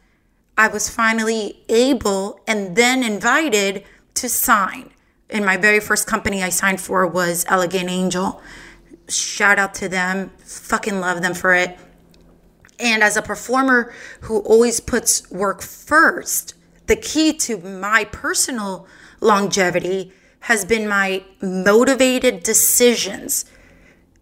I 0.58 0.68
was 0.68 0.90
finally 0.90 1.64
able 1.70 2.40
and 2.48 2.76
then 2.76 3.04
invited 3.04 3.84
to 4.16 4.30
sign. 4.30 4.92
And 5.30 5.46
my 5.46 5.58
very 5.58 5.80
first 5.80 6.08
company 6.08 6.44
I 6.44 6.50
signed 6.50 6.82
for 6.82 7.06
was 7.08 7.46
Elegant 7.48 7.90
Angel. 7.90 8.42
Shout 9.08 9.60
out 9.60 9.74
to 9.76 9.88
them. 9.90 10.32
Fucking 10.40 11.00
love 11.00 11.22
them 11.22 11.34
for 11.34 11.54
it. 11.54 11.78
And 12.80 13.04
as 13.04 13.18
a 13.18 13.22
performer 13.22 13.94
who 14.22 14.40
always 14.40 14.80
puts 14.80 15.30
work 15.30 15.62
first, 15.62 16.56
the 16.88 16.96
key 16.96 17.34
to 17.34 17.58
my 17.58 18.06
personal 18.06 18.88
longevity 19.22 20.14
has 20.42 20.66
been 20.66 20.88
my 20.88 21.24
motivated 21.42 22.44
decisions. 22.44 23.46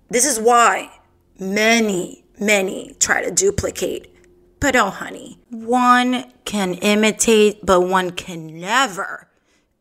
This 0.10 0.26
is 0.26 0.40
why 0.40 0.92
many, 1.40 2.26
many 2.40 2.96
try 3.00 3.24
to 3.24 3.32
duplicate 3.32 4.14
but 4.60 4.76
oh, 4.76 4.90
honey, 4.90 5.40
one 5.50 6.26
can 6.46 6.74
imitate, 6.76 7.66
but 7.66 7.82
one 7.82 8.12
can 8.12 8.60
never, 8.60 9.28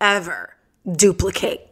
ever 0.00 0.54
duplicate. 0.90 1.65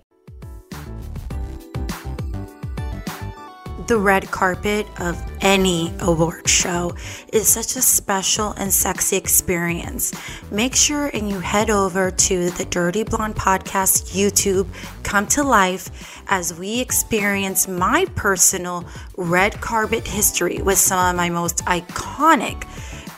The 3.86 3.98
red 3.98 4.30
carpet 4.30 4.86
of 4.98 5.22
any 5.42 5.92
award 6.00 6.48
show 6.48 6.94
is 7.34 7.46
such 7.46 7.76
a 7.76 7.82
special 7.82 8.52
and 8.52 8.72
sexy 8.72 9.16
experience. 9.16 10.14
Make 10.50 10.74
sure 10.74 11.10
and 11.12 11.28
you 11.28 11.38
head 11.38 11.68
over 11.68 12.10
to 12.10 12.48
the 12.50 12.64
DyrtyBlonde 12.64 13.34
Podcast 13.34 14.14
YouTube, 14.14 14.66
come 15.02 15.26
to 15.26 15.42
life 15.42 16.22
as 16.28 16.58
we 16.58 16.80
experience 16.80 17.68
my 17.68 18.06
personal 18.14 18.86
red 19.18 19.60
carpet 19.60 20.06
history 20.06 20.62
with 20.62 20.78
some 20.78 21.10
of 21.10 21.16
my 21.16 21.28
most 21.28 21.58
iconic 21.66 22.66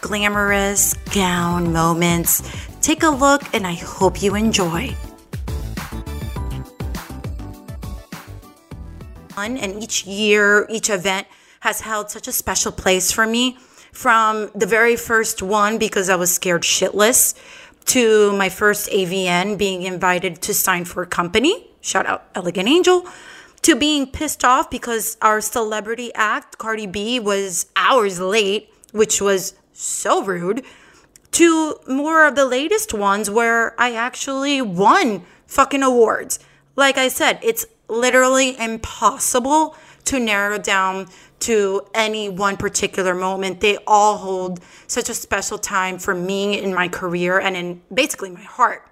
glamorous 0.00 0.94
gown 1.14 1.72
moments. 1.72 2.42
Take 2.80 3.04
a 3.04 3.08
look 3.08 3.42
and 3.54 3.64
I 3.64 3.74
hope 3.74 4.20
you 4.20 4.34
enjoy. 4.34 4.96
And 9.36 9.82
each 9.82 10.06
year, 10.06 10.66
each 10.70 10.88
event 10.88 11.26
has 11.60 11.82
held 11.82 12.10
such 12.10 12.26
a 12.26 12.32
special 12.32 12.72
place 12.72 13.12
for 13.12 13.26
me. 13.26 13.58
from 13.96 14.50
the 14.54 14.66
very 14.66 14.94
first 14.94 15.42
one 15.42 15.78
because 15.78 16.10
I 16.10 16.16
was 16.16 16.30
scared 16.34 16.62
shitless 16.62 17.34
to 17.86 18.30
my 18.32 18.50
first 18.50 18.90
AVN 18.90 19.56
being 19.56 19.84
invited 19.84 20.42
to 20.42 20.52
sign 20.52 20.84
for 20.84 21.02
a 21.02 21.06
company. 21.06 21.70
Shout 21.80 22.04
out 22.04 22.28
Elegant 22.34 22.68
Angel. 22.68 23.06
To 23.62 23.74
being 23.74 24.06
pissed 24.06 24.44
off 24.44 24.68
because 24.68 25.16
our 25.22 25.40
celebrity 25.40 26.12
act, 26.14 26.58
Cardi 26.58 26.86
B, 26.86 27.18
was 27.18 27.66
hours 27.74 28.20
late, 28.20 28.68
which 28.92 29.22
was 29.22 29.54
so 29.72 30.22
rude. 30.22 30.62
To 31.32 31.76
more 31.88 32.26
of 32.26 32.34
the 32.34 32.44
latest 32.44 32.92
ones 32.92 33.30
where 33.30 33.74
I 33.80 33.94
actually 33.94 34.60
won 34.60 35.24
fucking 35.46 35.82
awards. 35.82 36.38
Like 36.76 36.98
I 36.98 37.08
said, 37.08 37.38
it's 37.42 37.64
literally 37.88 38.58
impossible 38.58 39.76
to 40.04 40.18
narrow 40.20 40.58
down 40.58 41.08
to 41.40 41.86
any 41.94 42.28
one 42.28 42.56
particular 42.56 43.14
moment. 43.14 43.60
They 43.60 43.78
all 43.86 44.16
hold 44.18 44.60
such 44.86 45.08
a 45.08 45.14
special 45.14 45.58
time 45.58 45.98
for 45.98 46.14
me 46.14 46.60
in 46.60 46.72
my 46.74 46.88
career 46.88 47.38
and 47.38 47.56
in 47.56 47.82
basically 47.92 48.30
my 48.30 48.42
heart. 48.42 48.88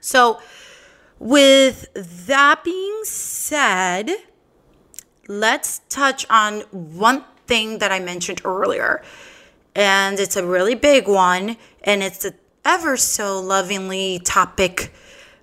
So, 0.00 0.40
with 1.18 1.88
that 2.26 2.62
being 2.62 3.00
said, 3.02 4.10
let's 5.26 5.80
touch 5.88 6.24
on 6.30 6.60
one 6.70 7.24
thing 7.46 7.78
that 7.78 7.90
I 7.90 7.98
mentioned 7.98 8.40
earlier. 8.44 9.02
And 9.74 10.18
it's 10.18 10.36
a 10.36 10.46
really 10.46 10.74
big 10.74 11.08
one, 11.08 11.56
and 11.82 12.02
it's 12.02 12.22
the 12.22 12.34
ever 12.64 12.96
so 12.96 13.40
lovingly 13.40 14.20
topic 14.20 14.92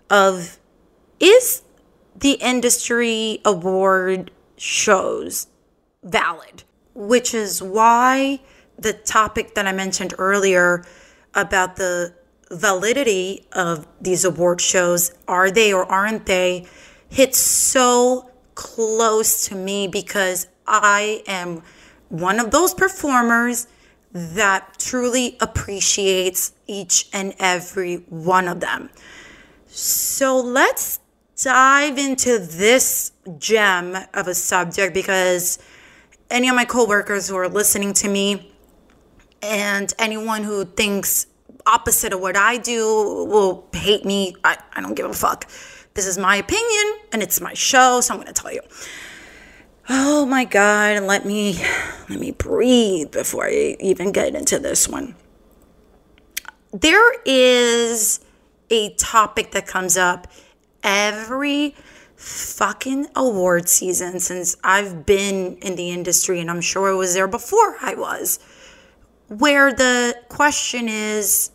of 0.09 0.57
is 1.19 1.61
the 2.15 2.33
industry 2.33 3.41
award 3.45 4.31
shows 4.57 5.47
valid, 6.03 6.63
which 6.93 7.33
is 7.33 7.61
why 7.61 8.39
the 8.77 8.93
topic 8.93 9.55
that 9.55 9.67
I 9.67 9.71
mentioned 9.71 10.13
earlier 10.17 10.85
about 11.33 11.75
the 11.75 12.13
validity 12.51 13.45
of 13.51 13.87
these 13.99 14.23
award 14.23 14.61
shows 14.61 15.13
are 15.27 15.51
they 15.51 15.73
or 15.73 15.85
aren't 15.85 16.25
they 16.25 16.67
hits 17.09 17.39
so 17.39 18.29
close 18.53 19.47
to 19.47 19.55
me 19.55 19.87
because 19.87 20.47
I 20.67 21.23
am 21.27 21.63
one 22.09 22.39
of 22.39 22.51
those 22.51 22.73
performers 22.73 23.67
that 24.11 24.77
truly 24.79 25.37
appreciates 25.41 26.53
each 26.67 27.09
and 27.11 27.33
every 27.39 27.97
one 28.09 28.47
of 28.47 28.61
them. 28.61 28.89
So 29.67 30.39
let's 30.39 30.99
dive 31.41 31.97
into 31.97 32.39
this 32.39 33.11
gem 33.37 33.97
of 34.13 34.27
a 34.27 34.33
subject 34.33 34.93
because 34.93 35.59
any 36.29 36.49
of 36.49 36.55
my 36.55 36.65
coworkers 36.65 37.27
who 37.27 37.35
are 37.35 37.49
listening 37.49 37.93
to 37.93 38.07
me 38.07 38.51
and 39.41 39.93
anyone 39.99 40.43
who 40.43 40.65
thinks 40.65 41.27
opposite 41.65 42.13
of 42.13 42.21
what 42.21 42.37
I 42.37 42.57
do 42.57 42.85
will 43.27 43.67
hate 43.73 44.05
me. 44.05 44.35
I, 44.43 44.57
I 44.73 44.81
don't 44.81 44.95
give 44.95 45.09
a 45.09 45.13
fuck. 45.13 45.49
This 45.93 46.07
is 46.07 46.17
my 46.17 46.35
opinion 46.35 46.99
and 47.11 47.21
it's 47.21 47.41
my 47.41 47.53
show, 47.53 48.01
so 48.01 48.13
I'm 48.13 48.23
to 48.23 48.33
tell 48.33 48.51
you. 48.51 48.61
Oh 49.87 50.25
my 50.25 50.45
god, 50.45 51.03
let 51.03 51.25
me 51.25 51.59
let 52.09 52.19
me 52.19 52.31
breathe 52.31 53.11
before 53.11 53.45
I 53.45 53.77
even 53.79 54.11
get 54.11 54.33
into 54.33 54.57
this 54.57 54.87
one. 54.87 55.15
There 56.71 57.21
is 57.23 58.19
a 58.69 58.93
topic 58.95 59.51
that 59.51 59.67
comes 59.67 59.95
up 59.95 60.27
every 60.85 61.75
fucking 62.15 63.07
award 63.15 63.67
season 63.67 64.21
since 64.21 64.55
I've 64.63 65.05
been 65.05 65.57
in 65.57 65.75
the 65.75 65.91
industry, 65.91 66.39
and 66.39 66.49
I'm 66.49 66.61
sure 66.61 66.89
it 66.89 66.95
was 66.95 67.13
there 67.13 67.27
before 67.27 67.75
I 67.81 67.95
was, 67.95 68.39
where 69.27 69.73
the 69.73 70.15
question 70.29 70.87
is, 70.87 71.51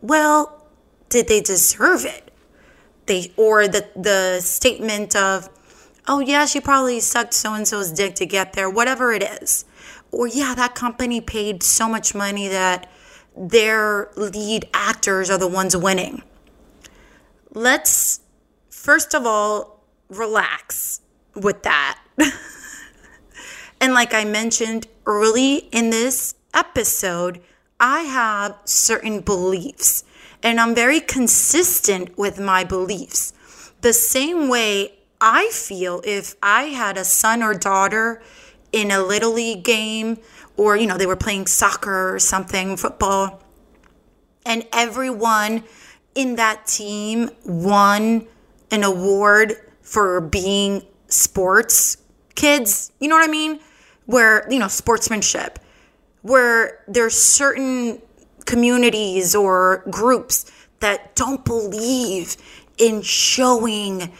well, 0.00 0.66
did 1.10 1.28
they 1.28 1.42
deserve 1.42 2.06
it? 2.06 2.32
They 3.06 3.32
or 3.36 3.66
the 3.66 3.88
the 3.96 4.40
statement 4.40 5.16
of, 5.16 5.48
oh 6.06 6.20
yeah, 6.20 6.46
she 6.46 6.60
probably 6.60 7.00
sucked 7.00 7.34
so 7.34 7.52
and 7.52 7.66
so's 7.66 7.90
dick 7.90 8.14
to 8.14 8.26
get 8.26 8.52
there, 8.52 8.70
whatever 8.70 9.12
it 9.12 9.22
is, 9.22 9.64
or 10.12 10.28
yeah, 10.28 10.54
that 10.54 10.74
company 10.74 11.20
paid 11.20 11.62
so 11.62 11.88
much 11.88 12.14
money 12.14 12.46
that 12.48 12.88
their 13.36 14.10
lead 14.16 14.68
actors 14.72 15.28
are 15.28 15.38
the 15.38 15.48
ones 15.48 15.76
winning. 15.76 16.22
Let's 17.52 18.20
first 18.80 19.14
of 19.14 19.26
all, 19.26 19.84
relax 20.08 21.00
with 21.34 21.62
that. 21.62 22.00
and 23.80 23.92
like 23.92 24.14
I 24.14 24.24
mentioned 24.24 24.86
early 25.06 25.68
in 25.70 25.90
this 25.90 26.34
episode, 26.54 27.40
I 27.78 28.00
have 28.00 28.56
certain 28.64 29.20
beliefs 29.20 30.04
and 30.42 30.58
I'm 30.58 30.74
very 30.74 31.00
consistent 31.00 32.16
with 32.16 32.40
my 32.40 32.64
beliefs. 32.64 33.32
The 33.82 33.92
same 33.92 34.48
way 34.48 34.94
I 35.20 35.50
feel 35.52 36.00
if 36.04 36.34
I 36.42 36.64
had 36.64 36.96
a 36.96 37.04
son 37.04 37.42
or 37.42 37.54
daughter 37.54 38.22
in 38.72 38.90
a 38.90 39.02
little 39.02 39.32
league 39.32 39.64
game 39.64 40.18
or 40.56 40.76
you 40.76 40.86
know 40.86 40.96
they 40.96 41.06
were 41.06 41.16
playing 41.16 41.46
soccer 41.46 42.14
or 42.14 42.18
something, 42.18 42.76
football, 42.76 43.42
and 44.46 44.66
everyone 44.72 45.64
in 46.20 46.36
that 46.36 46.66
team 46.66 47.30
won 47.46 48.26
an 48.70 48.84
award 48.84 49.54
for 49.80 50.20
being 50.20 50.84
sports 51.08 51.96
kids, 52.34 52.92
you 53.00 53.08
know 53.08 53.16
what 53.16 53.26
I 53.26 53.32
mean? 53.32 53.58
Where, 54.04 54.46
you 54.50 54.58
know, 54.58 54.68
sportsmanship, 54.68 55.58
where 56.20 56.84
there's 56.86 57.14
certain 57.16 58.02
communities 58.44 59.34
or 59.34 59.82
groups 59.88 60.50
that 60.80 61.14
don't 61.14 61.42
believe 61.42 62.36
in 62.76 63.00
showing 63.00 64.12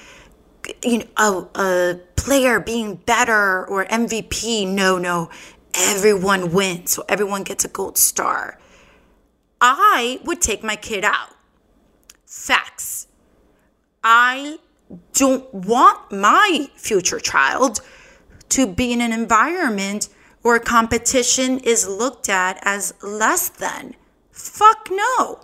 you 0.85 0.99
know 0.99 1.49
a, 1.55 1.61
a 1.61 2.01
player 2.17 2.61
being 2.61 2.95
better 2.95 3.67
or 3.67 3.85
MVP. 3.87 4.67
No, 4.67 4.97
no. 4.97 5.29
Everyone 5.75 6.53
wins. 6.53 6.93
So 6.93 7.05
everyone 7.11 7.43
gets 7.43 7.65
a 7.65 7.69
gold 7.69 7.99
star. 7.99 8.59
I 9.61 10.19
would 10.25 10.41
take 10.41 10.63
my 10.63 10.77
kid 10.77 11.05
out. 11.05 11.31
Facts. 12.31 13.09
I 14.05 14.61
don't 15.14 15.53
want 15.53 16.12
my 16.12 16.71
future 16.77 17.19
child 17.19 17.81
to 18.51 18.69
be 18.69 18.93
in 18.93 19.01
an 19.01 19.12
environment 19.12 20.09
where 20.43 20.61
competition 20.61 21.59
is 21.59 21.88
looked 21.88 22.29
at 22.29 22.61
as 22.62 22.95
less 23.03 23.49
than. 23.49 23.97
Fuck 24.31 24.90
no. 24.93 25.40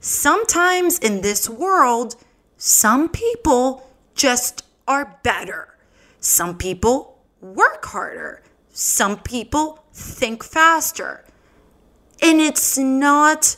Sometimes 0.00 0.98
in 0.98 1.20
this 1.20 1.48
world, 1.48 2.16
some 2.56 3.08
people 3.08 3.88
just 4.16 4.64
are 4.88 5.20
better. 5.22 5.76
Some 6.18 6.58
people 6.58 7.22
work 7.40 7.84
harder. 7.84 8.42
Some 8.72 9.20
people 9.20 9.84
think 9.92 10.42
faster. 10.42 11.24
And 12.20 12.40
it's 12.40 12.76
not 12.76 13.56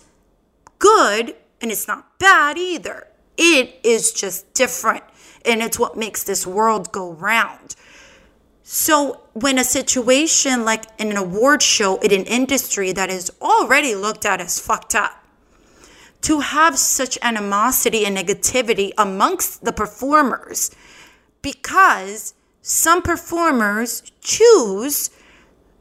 good 0.79 1.37
and 1.61 1.71
it's 1.71 1.89
not 1.89 2.19
bad 2.19 2.59
either. 2.59 3.07
It 3.37 3.81
is 3.83 4.13
just 4.13 4.53
different. 4.55 5.05
And 5.45 5.63
it's 5.63 5.79
what 5.79 5.97
makes 5.97 6.25
this 6.25 6.47
world 6.47 6.91
go 6.93 7.13
round. 7.13 7.77
So, 8.63 9.21
when 9.33 9.59
a 9.59 9.65
situation 9.65 10.65
like 10.65 10.87
in 10.99 11.11
an 11.13 11.17
award 11.17 11.63
show 11.63 11.99
in 11.99 12.13
an 12.13 12.27
industry 12.27 12.91
that 12.93 13.11
is 13.11 13.31
already 13.41 13.95
looked 13.95 14.25
at 14.25 14.41
as 14.41 14.59
fucked 14.59 14.97
up, 14.97 15.25
to 16.23 16.41
have 16.41 16.77
such 16.77 17.17
animosity 17.23 18.05
and 18.05 18.17
negativity 18.17 18.91
amongst 18.99 19.65
the 19.65 19.71
performers, 19.73 20.73
because 21.43 22.35
some 22.61 23.03
performers 23.03 24.03
choose 24.21 25.11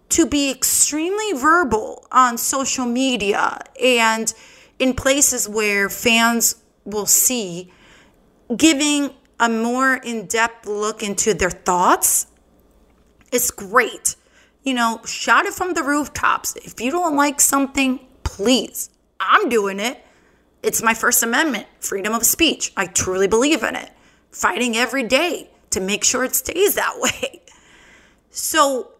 to 0.09 0.27
be 0.27 0.51
extremely 0.51 1.33
verbal 1.33 2.05
on 2.11 2.37
social 2.37 2.85
media 2.85 3.59
and 3.83 4.35
in 4.79 4.93
places 4.93 5.47
where 5.47 5.89
fans 5.89 6.55
will 6.83 7.05
see, 7.05 7.71
giving 8.55 9.11
a 9.39 9.49
more 9.49 9.95
in 9.95 10.27
depth 10.27 10.65
look 10.65 11.03
into 11.03 11.33
their 11.33 11.49
thoughts 11.49 12.27
is 13.31 13.51
great. 13.51 14.15
You 14.63 14.73
know, 14.73 15.01
shout 15.05 15.45
it 15.45 15.53
from 15.53 15.73
the 15.73 15.83
rooftops. 15.83 16.55
If 16.55 16.79
you 16.81 16.91
don't 16.91 17.15
like 17.15 17.39
something, 17.39 17.99
please, 18.23 18.89
I'm 19.19 19.49
doing 19.49 19.79
it. 19.79 20.03
It's 20.63 20.81
my 20.81 20.93
First 20.93 21.21
Amendment, 21.21 21.67
freedom 21.79 22.13
of 22.13 22.25
speech. 22.25 22.73
I 22.75 22.87
truly 22.87 23.27
believe 23.27 23.61
in 23.61 23.75
it. 23.75 23.91
Fighting 24.31 24.75
every 24.75 25.03
day 25.03 25.51
to 25.69 25.79
make 25.79 26.03
sure 26.03 26.23
it 26.23 26.33
stays 26.33 26.75
that 26.75 26.95
way. 26.99 27.41
So, 28.31 28.94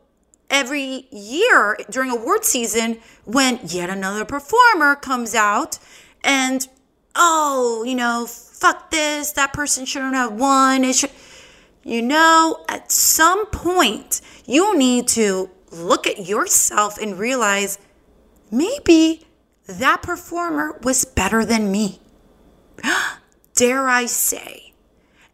every 0.50 1.08
year 1.12 1.78
during 1.90 2.12
award 2.12 2.46
season, 2.46 3.00
when 3.26 3.60
yet 3.66 3.90
another 3.90 4.26
performer 4.26 4.96
comes 4.96 5.36
out 5.36 5.80
and 6.24 6.68
oh, 7.16 7.84
you 7.86 7.96
know, 7.96 8.26
fuck 8.26 8.92
this, 8.92 9.32
that 9.34 9.54
person 9.54 9.86
shouldn't 9.86 10.16
have 10.16 10.34
won. 10.34 10.84
It 10.84 10.96
should, 10.96 11.12
you 11.84 12.02
know, 12.02 12.64
at 12.68 12.92
some 12.92 13.46
point, 13.48 14.22
you 14.46 14.78
need 14.78 15.08
to 15.10 15.50
look 15.72 16.08
at 16.08 16.28
yourself 16.28 16.98
and 16.98 17.18
realize 17.18 17.78
maybe 18.52 19.26
that 19.68 20.02
performer 20.02 20.78
was 20.84 21.06
better 21.06 21.46
than 21.46 21.72
me. 21.72 22.00
Dare 23.54 23.88
I 23.88 24.06
say? 24.06 24.74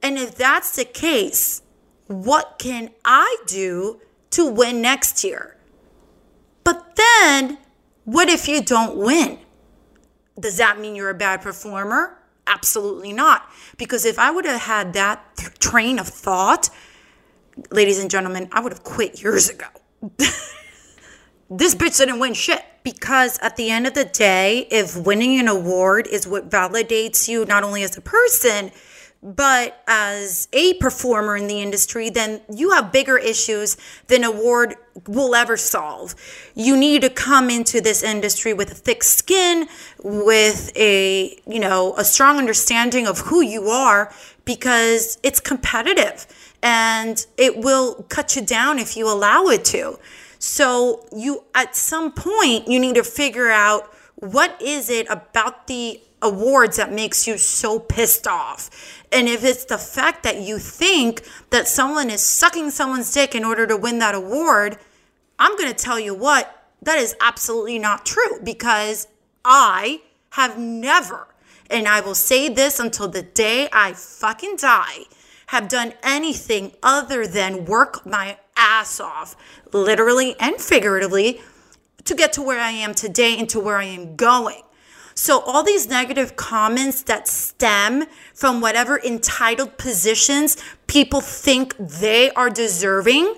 And 0.02 0.18
if 0.18 0.36
that's 0.36 0.76
the 0.76 0.86
case, 0.86 1.62
what 2.08 2.58
can 2.60 2.92
I 3.06 3.38
do 3.48 4.02
to 4.32 4.46
win 4.46 4.82
next 4.82 5.24
year? 5.24 5.58
But 6.64 6.96
then, 6.96 7.58
what 8.06 8.30
if 8.30 8.48
you 8.48 8.62
don't 8.62 8.98
win? 8.98 9.40
Does 10.40 10.58
that 10.58 10.80
mean 10.80 10.96
you're 10.96 11.10
a 11.10 11.16
bad 11.16 11.42
performer? 11.42 12.18
Absolutely 12.48 13.14
not. 13.14 13.50
Because 13.78 14.06
if 14.06 14.18
I 14.18 14.32
would 14.32 14.46
have 14.46 14.62
had 14.62 14.94
that 14.94 15.38
th- 15.38 15.60
train 15.60 16.00
of 16.00 16.08
thought, 16.08 16.70
ladies 17.70 18.00
and 18.00 18.10
gentlemen, 18.10 18.50
I 18.52 18.60
would 18.60 18.72
have 18.72 18.84
quit 18.84 19.22
years 19.22 19.50
ago. 19.50 19.68
this 21.50 21.76
bitch 21.76 21.98
didn't 21.98 22.20
win 22.20 22.34
shit. 22.34 22.64
Because 22.84 23.38
at 23.40 23.58
the 23.58 23.70
end 23.70 23.86
of 23.86 23.94
the 23.94 24.06
day, 24.06 24.68
if 24.72 24.98
winning 24.98 25.40
an 25.40 25.48
award 25.48 26.08
is 26.08 26.28
what 26.28 26.50
validates 26.50 27.28
you 27.28 27.46
not 27.46 27.64
only 27.64 27.84
as 27.84 27.96
a 27.96 28.02
person, 28.02 28.72
but 29.24 29.84
as 29.88 30.48
a 30.52 30.74
performer 30.76 31.38
in 31.38 31.48
the 31.48 31.62
industry, 31.62 32.10
then 32.10 32.42
you 32.52 32.72
have 32.72 32.92
bigger 32.92 33.18
issues 33.18 33.78
than 34.08 34.24
award 34.24 34.76
will 35.08 35.36
ever 35.36 35.58
solve. 35.58 36.16
You 36.56 36.76
need 36.76 37.04
to 37.04 37.10
come 37.10 37.50
into 37.50 37.82
this 37.82 38.02
industry 38.02 38.54
with 38.54 38.72
a 38.72 38.76
thick 38.76 39.04
skin, 39.04 39.68
with 40.04 40.72
a, 40.76 41.40
you 41.46 41.60
know, 41.60 41.94
a 41.98 42.04
strong 42.04 42.40
understanding 42.40 43.06
of 43.06 43.20
who 43.20 43.42
you 43.42 43.68
are 43.68 44.12
because 44.44 45.20
it's 45.22 45.40
competitive 45.40 46.26
and 46.64 47.26
it 47.38 47.58
will 47.58 48.04
cut 48.10 48.36
you 48.36 48.42
down 48.42 48.80
if 48.80 48.98
you 48.98 49.08
allow 49.08 49.46
it 49.46 49.64
to. 49.66 50.00
So 50.40 51.06
you 51.16 51.44
at 51.54 51.76
some 51.76 52.12
point 52.12 52.68
you 52.68 52.80
need 52.80 52.96
to 52.96 53.04
figure 53.04 53.50
out 53.50 53.94
what 54.16 54.60
is 54.60 54.90
it 54.90 55.08
about 55.10 55.68
the 55.68 56.02
awards 56.22 56.78
that 56.78 56.92
makes 56.92 57.28
you 57.28 57.38
so 57.38 57.80
pissed 57.80 58.28
off. 58.28 58.70
And 59.12 59.28
if 59.28 59.44
it's 59.44 59.66
the 59.66 59.78
fact 59.78 60.24
that 60.24 60.40
you 60.40 60.58
think 60.58 61.24
that 61.50 61.68
someone 61.68 62.10
is 62.10 62.22
sucking 62.22 62.72
someone's 62.72 63.12
dick 63.12 63.36
in 63.36 63.44
order 63.44 63.68
to 63.68 63.76
win 63.76 64.00
that 64.00 64.16
award, 64.16 64.78
I'm 65.38 65.58
going 65.58 65.70
to 65.70 65.76
tell 65.76 66.00
you 66.00 66.14
what, 66.14 66.66
that 66.82 66.98
is 66.98 67.16
absolutely 67.20 67.78
not 67.78 68.06
true 68.06 68.40
because 68.44 69.08
I 69.44 70.02
have 70.32 70.58
never, 70.58 71.28
and 71.70 71.88
I 71.88 72.00
will 72.00 72.16
say 72.16 72.48
this 72.48 72.80
until 72.80 73.08
the 73.08 73.22
day 73.22 73.68
I 73.74 73.94
fucking 73.94 74.56
die, 74.58 75.04
have 75.48 75.68
done 75.68 75.94
anything 76.04 76.72
other 76.82 77.28
than 77.28 77.66
work 77.66 78.06
my 78.06 78.38
ass 78.56 79.00
off, 79.00 79.36
literally 79.74 80.36
and 80.40 80.56
figuratively, 80.56 81.42
to 82.06 82.16
get 82.16 82.34
to 82.34 82.42
where 82.42 82.60
I 82.60 82.72
am 82.72 82.94
today 82.94 83.38
and 83.38 83.50
to 83.50 83.60
where 83.60 83.78
I 83.78 83.86
am 83.86 84.16
going. 84.16 84.62
So, 85.24 85.42
all 85.42 85.62
these 85.62 85.88
negative 85.88 86.36
comments 86.36 87.04
that 87.04 87.28
stem 87.28 88.06
from 88.34 88.60
whatever 88.60 89.00
entitled 89.00 89.78
positions 89.78 90.58
people 90.88 91.22
think 91.22 91.76
they 91.78 92.32
are 92.32 92.50
deserving 92.50 93.36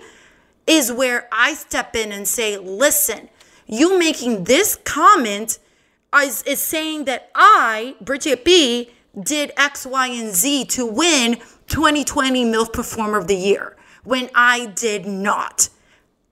is 0.66 0.94
where 0.94 1.28
I 1.30 1.56
step 1.56 1.94
in 1.94 2.14
and 2.14 2.26
say, 2.26 2.58
listen, 2.58 3.28
you 3.68 4.00
making 4.00 4.46
this 4.46 4.78
comment 4.86 5.60
is, 6.16 6.42
is 6.44 6.62
saying 6.62 7.04
that 7.04 7.30
I, 7.36 7.98
Bridgette 8.02 8.46
B, 8.46 8.92
did 9.22 9.52
X, 9.58 9.86
Y, 9.86 10.08
and 10.08 10.34
Z 10.34 10.64
to 10.68 10.86
win 10.86 11.36
2020 11.68 12.46
MILF 12.46 12.72
Performer 12.72 13.18
of 13.18 13.28
the 13.28 13.36
Year 13.36 13.76
when 14.06 14.30
I 14.34 14.68
did 14.68 15.06
not. 15.06 15.68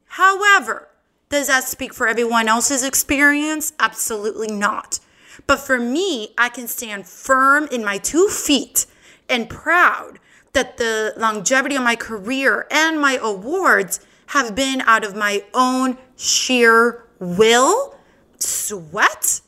However, 0.05 0.87
does 1.27 1.47
that 1.47 1.65
speak 1.65 1.93
for 1.93 2.07
everyone 2.07 2.47
else's 2.47 2.85
experience? 2.85 3.73
Absolutely 3.81 4.47
not. 4.47 5.00
But 5.47 5.59
for 5.59 5.79
me, 5.79 6.33
I 6.37 6.49
can 6.49 6.67
stand 6.67 7.07
firm 7.07 7.67
in 7.71 7.83
my 7.83 7.97
two 7.97 8.27
feet 8.27 8.85
and 9.29 9.49
proud 9.49 10.19
that 10.53 10.77
the 10.77 11.13
longevity 11.17 11.75
of 11.75 11.83
my 11.83 11.95
career 11.95 12.67
and 12.69 12.99
my 12.99 13.17
awards 13.21 13.99
have 14.27 14.55
been 14.55 14.81
out 14.81 15.03
of 15.03 15.15
my 15.15 15.43
own 15.53 15.97
sheer 16.15 17.05
will, 17.19 17.95
sweat, 18.39 19.41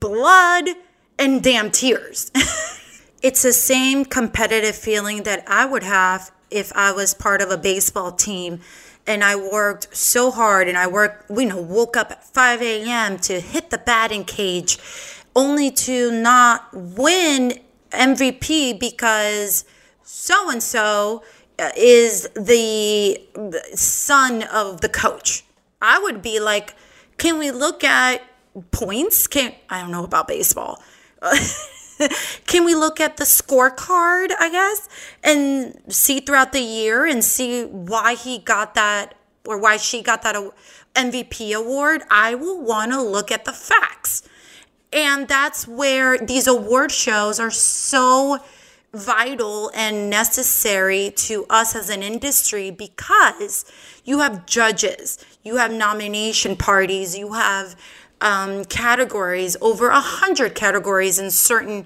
blood, 0.00 0.68
and 1.18 1.42
damn 1.42 1.70
tears. 1.70 2.30
it's 3.22 3.42
the 3.42 3.52
same 3.52 4.04
competitive 4.04 4.74
feeling 4.74 5.22
that 5.24 5.44
I 5.46 5.66
would 5.66 5.82
have 5.82 6.30
if 6.50 6.72
I 6.74 6.92
was 6.92 7.14
part 7.14 7.40
of 7.40 7.50
a 7.50 7.58
baseball 7.58 8.12
team 8.12 8.60
and 9.06 9.22
I 9.22 9.36
worked 9.36 9.94
so 9.96 10.30
hard 10.30 10.68
and 10.68 10.76
I 10.76 10.86
worked, 10.86 11.30
you 11.30 11.46
know, 11.46 11.60
woke 11.60 11.96
up 11.96 12.10
at 12.10 12.24
5 12.24 12.62
a.m. 12.62 13.18
to 13.20 13.40
hit 13.40 13.70
the 13.70 13.78
batting 13.78 14.24
cage 14.24 14.78
only 15.36 15.70
to 15.70 16.10
not 16.10 16.66
win 16.72 17.60
MVP 17.92 18.80
because 18.80 19.64
so 20.02 20.50
and 20.50 20.62
so 20.62 21.22
is 21.76 22.28
the 22.34 23.20
son 23.74 24.42
of 24.44 24.80
the 24.80 24.88
coach. 24.88 25.44
I 25.80 25.98
would 26.00 26.22
be 26.22 26.40
like, 26.40 26.74
can 27.18 27.38
we 27.38 27.50
look 27.50 27.84
at 27.84 28.22
points? 28.70 29.26
Can 29.26 29.52
I 29.68 29.80
don't 29.80 29.90
know 29.90 30.04
about 30.04 30.26
baseball. 30.26 30.82
can 32.46 32.64
we 32.64 32.74
look 32.74 33.00
at 33.00 33.16
the 33.16 33.24
scorecard, 33.24 34.30
I 34.38 34.50
guess, 34.50 34.88
and 35.22 35.80
see 35.88 36.20
throughout 36.20 36.52
the 36.52 36.60
year 36.60 37.06
and 37.06 37.24
see 37.24 37.64
why 37.64 38.14
he 38.14 38.38
got 38.38 38.74
that 38.74 39.14
or 39.46 39.58
why 39.58 39.76
she 39.76 40.02
got 40.02 40.22
that 40.22 40.36
uh, 40.36 40.50
MVP 40.94 41.54
award? 41.54 42.02
I 42.10 42.34
will 42.34 42.60
want 42.60 42.92
to 42.92 43.02
look 43.02 43.30
at 43.30 43.44
the 43.44 43.52
facts. 43.52 44.22
And 44.92 45.28
that's 45.28 45.66
where 45.66 46.18
these 46.18 46.46
award 46.46 46.92
shows 46.92 47.40
are 47.40 47.50
so 47.50 48.38
vital 48.92 49.70
and 49.74 50.08
necessary 50.08 51.12
to 51.14 51.44
us 51.50 51.74
as 51.74 51.90
an 51.90 52.02
industry 52.02 52.70
because 52.70 53.70
you 54.04 54.20
have 54.20 54.46
judges, 54.46 55.24
you 55.42 55.56
have 55.56 55.72
nomination 55.72 56.56
parties, 56.56 57.16
you 57.16 57.34
have 57.34 57.76
um, 58.20 58.64
categories, 58.64 59.56
over 59.60 59.88
a 59.88 60.00
hundred 60.00 60.54
categories 60.54 61.18
in 61.18 61.30
certain 61.30 61.84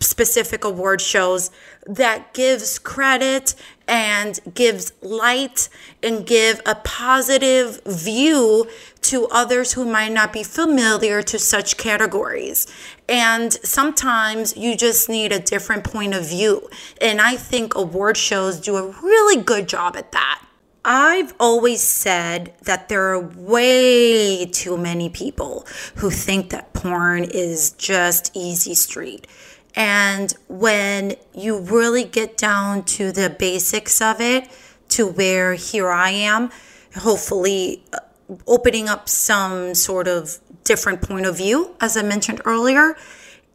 specific 0.00 0.64
award 0.64 1.00
shows 1.00 1.50
that 1.86 2.34
gives 2.34 2.78
credit 2.78 3.54
and 3.88 4.38
gives 4.54 4.92
light 5.02 5.68
and 6.02 6.26
give 6.26 6.60
a 6.66 6.74
positive 6.76 7.80
view 7.84 8.68
to 9.02 9.26
others 9.28 9.72
who 9.72 9.84
might 9.84 10.12
not 10.12 10.32
be 10.32 10.42
familiar 10.42 11.22
to 11.22 11.38
such 11.38 11.76
categories. 11.76 12.66
And 13.08 13.52
sometimes 13.52 14.56
you 14.56 14.76
just 14.76 15.08
need 15.08 15.32
a 15.32 15.40
different 15.40 15.84
point 15.84 16.14
of 16.14 16.28
view. 16.28 16.68
And 17.00 17.20
I 17.20 17.36
think 17.36 17.74
award 17.74 18.16
shows 18.16 18.60
do 18.60 18.76
a 18.76 18.88
really 19.02 19.42
good 19.42 19.68
job 19.68 19.96
at 19.96 20.12
that. 20.12 20.42
I've 20.84 21.32
always 21.38 21.80
said 21.80 22.54
that 22.62 22.88
there 22.88 23.12
are 23.12 23.20
way 23.20 24.46
too 24.46 24.76
many 24.76 25.08
people 25.10 25.64
who 25.96 26.10
think 26.10 26.50
that 26.50 26.72
porn 26.72 27.22
is 27.24 27.70
just 27.72 28.32
easy 28.34 28.74
street. 28.74 29.28
And 29.74 30.34
when 30.48 31.14
you 31.34 31.58
really 31.58 32.04
get 32.04 32.36
down 32.36 32.84
to 32.84 33.12
the 33.12 33.30
basics 33.30 34.00
of 34.00 34.20
it, 34.20 34.48
to 34.90 35.06
where 35.06 35.54
here 35.54 35.90
I 35.90 36.10
am, 36.10 36.50
hopefully 36.96 37.82
uh, 37.92 37.98
opening 38.46 38.88
up 38.88 39.08
some 39.08 39.74
sort 39.74 40.06
of 40.06 40.38
different 40.64 41.00
point 41.00 41.26
of 41.26 41.36
view, 41.36 41.74
as 41.80 41.96
I 41.96 42.02
mentioned 42.02 42.42
earlier, 42.44 42.96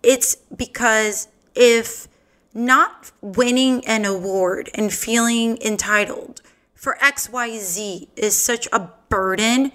it's 0.01 0.35
because 0.35 1.27
if 1.55 2.07
not 2.53 3.11
winning 3.21 3.85
an 3.85 4.05
award 4.05 4.69
and 4.73 4.91
feeling 4.91 5.57
entitled 5.61 6.41
for 6.73 6.97
XYZ 7.01 8.07
is 8.15 8.37
such 8.37 8.67
a 8.71 8.89
burden, 9.09 9.71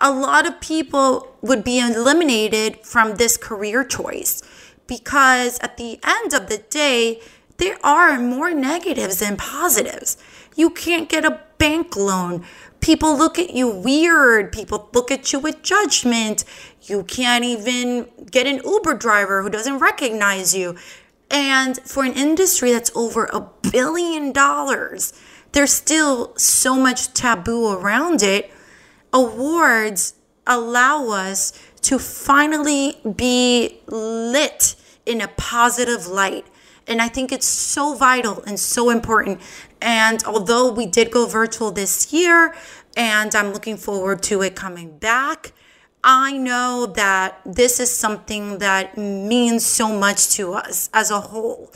a 0.00 0.10
lot 0.10 0.46
of 0.46 0.60
people 0.60 1.36
would 1.42 1.64
be 1.64 1.78
eliminated 1.78 2.78
from 2.84 3.14
this 3.14 3.36
career 3.36 3.84
choice 3.84 4.42
because 4.86 5.58
at 5.60 5.76
the 5.76 5.98
end 6.04 6.32
of 6.32 6.48
the 6.48 6.58
day, 6.70 7.20
there 7.58 7.78
are 7.84 8.18
more 8.18 8.52
negatives 8.52 9.20
than 9.20 9.36
positives. 9.36 10.16
You 10.54 10.70
can't 10.70 11.08
get 11.08 11.24
a 11.24 11.40
bank 11.58 11.96
loan. 11.96 12.44
People 12.80 13.16
look 13.16 13.38
at 13.38 13.50
you 13.54 13.68
weird. 13.68 14.52
People 14.52 14.88
look 14.92 15.10
at 15.10 15.32
you 15.32 15.38
with 15.38 15.62
judgment. 15.62 16.44
You 16.82 17.02
can't 17.02 17.44
even 17.44 18.08
get 18.30 18.46
an 18.46 18.60
Uber 18.64 18.94
driver 18.94 19.42
who 19.42 19.50
doesn't 19.50 19.78
recognize 19.78 20.54
you. 20.54 20.76
And 21.30 21.78
for 21.78 22.04
an 22.04 22.12
industry 22.12 22.72
that's 22.72 22.92
over 22.94 23.24
a 23.32 23.48
billion 23.70 24.32
dollars, 24.32 25.12
there's 25.52 25.72
still 25.72 26.36
so 26.36 26.76
much 26.76 27.12
taboo 27.12 27.72
around 27.72 28.22
it. 28.22 28.50
Awards 29.12 30.14
allow 30.46 31.08
us 31.08 31.52
to 31.86 31.98
finally 31.98 32.96
be 33.14 33.80
lit 33.86 34.74
in 35.04 35.20
a 35.20 35.28
positive 35.28 36.06
light. 36.08 36.44
And 36.88 37.00
I 37.00 37.08
think 37.08 37.30
it's 37.30 37.46
so 37.46 37.94
vital 37.94 38.42
and 38.44 38.58
so 38.58 38.90
important. 38.90 39.40
And 39.80 40.22
although 40.24 40.70
we 40.70 40.86
did 40.86 41.12
go 41.12 41.26
virtual 41.26 41.70
this 41.70 42.12
year, 42.12 42.54
and 42.96 43.34
I'm 43.36 43.52
looking 43.52 43.76
forward 43.76 44.22
to 44.24 44.42
it 44.42 44.56
coming 44.56 44.98
back. 44.98 45.52
I 46.02 46.36
know 46.36 46.86
that 46.86 47.40
this 47.44 47.78
is 47.78 47.94
something 47.94 48.58
that 48.58 48.96
means 48.96 49.64
so 49.64 49.96
much 49.96 50.30
to 50.36 50.54
us 50.54 50.88
as 50.94 51.10
a 51.10 51.20
whole. 51.20 51.72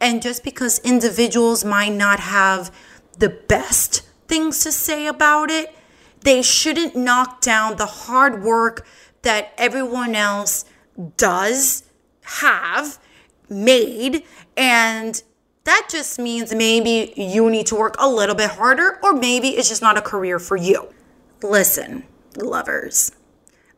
And 0.00 0.22
just 0.22 0.42
because 0.42 0.78
individuals 0.80 1.64
might 1.64 1.92
not 1.92 2.18
have 2.18 2.74
the 3.18 3.28
best 3.28 4.02
things 4.26 4.64
to 4.64 4.72
say 4.72 5.06
about 5.06 5.50
it, 5.50 5.72
they 6.22 6.42
shouldn't 6.42 6.96
knock 6.96 7.40
down 7.40 7.76
the 7.76 7.86
hard 7.86 8.42
work 8.42 8.86
that 9.22 9.52
everyone 9.56 10.14
else 10.14 10.64
does 11.16 11.84
have 12.22 12.98
made. 13.48 14.24
And 14.56 15.22
that 15.64 15.88
just 15.90 16.18
means 16.18 16.54
maybe 16.54 17.12
you 17.16 17.48
need 17.50 17.66
to 17.66 17.76
work 17.76 17.94
a 17.98 18.08
little 18.08 18.34
bit 18.34 18.50
harder, 18.50 18.98
or 19.02 19.12
maybe 19.12 19.50
it's 19.50 19.68
just 19.68 19.82
not 19.82 19.96
a 19.96 20.02
career 20.02 20.38
for 20.38 20.56
you. 20.56 20.92
Listen, 21.42 22.04
lovers, 22.36 23.12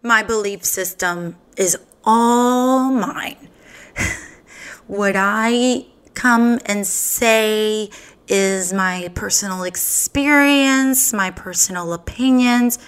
my 0.03 0.23
belief 0.23 0.65
system 0.65 1.37
is 1.57 1.77
all 2.05 2.91
mine. 2.91 3.49
what 4.87 5.15
I 5.17 5.87
come 6.15 6.59
and 6.67 6.87
say 6.87 7.91
is 8.29 8.73
my 8.73 9.11
personal 9.15 9.65
experience, 9.65 11.13
my 11.13 11.31
personal 11.31 11.93
opinions, 11.93 12.79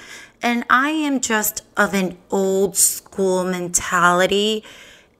and 0.42 0.64
I 0.70 0.90
am 0.90 1.20
just 1.20 1.62
of 1.76 1.94
an 1.94 2.18
old 2.30 2.76
school 2.76 3.44
mentality. 3.44 4.64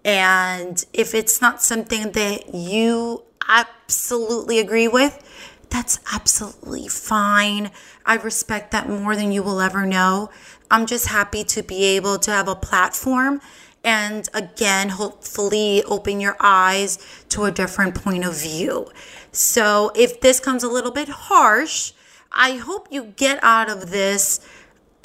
And 0.05 0.85
if 0.93 1.15
it's 1.15 1.41
not 1.41 1.63
something 1.63 2.13
that 2.13 2.55
you 2.55 3.23
absolutely 3.49 4.59
agree 4.59 4.89
with, 4.89 5.23
that's 5.69 5.99
absolutely 6.13 6.89
fine. 6.89 7.71
I 8.05 8.17
respect 8.17 8.71
that 8.71 8.89
more 8.89 9.17
than 9.17 9.33
you 9.33 9.43
will 9.43 9.61
ever 9.61 9.85
know. 9.85 10.31
I'm 10.71 10.87
just 10.87 11.09
happy 11.09 11.45
to 11.45 11.63
be 11.63 11.85
able 11.85 12.19
to 12.21 12.31
have 12.31 12.49
a 12.49 12.55
platform 12.55 13.41
and 13.87 14.29
again, 14.35 14.89
hopefully, 14.89 15.85
open 15.85 16.21
your 16.21 16.37
eyes 16.41 16.99
to 17.29 17.45
a 17.45 17.53
different 17.53 17.95
point 17.95 18.25
of 18.25 18.35
view. 18.35 18.91
So, 19.31 19.93
if 19.95 20.21
this 20.21 20.41
comes 20.41 20.65
a 20.65 20.69
little 20.69 20.91
bit 20.91 21.09
harsh, 21.09 21.93
I 22.33 22.57
hope 22.57 22.89
you 22.91 23.15
get 23.17 23.39
out 23.45 23.71
of 23.71 23.91
this 23.91 24.41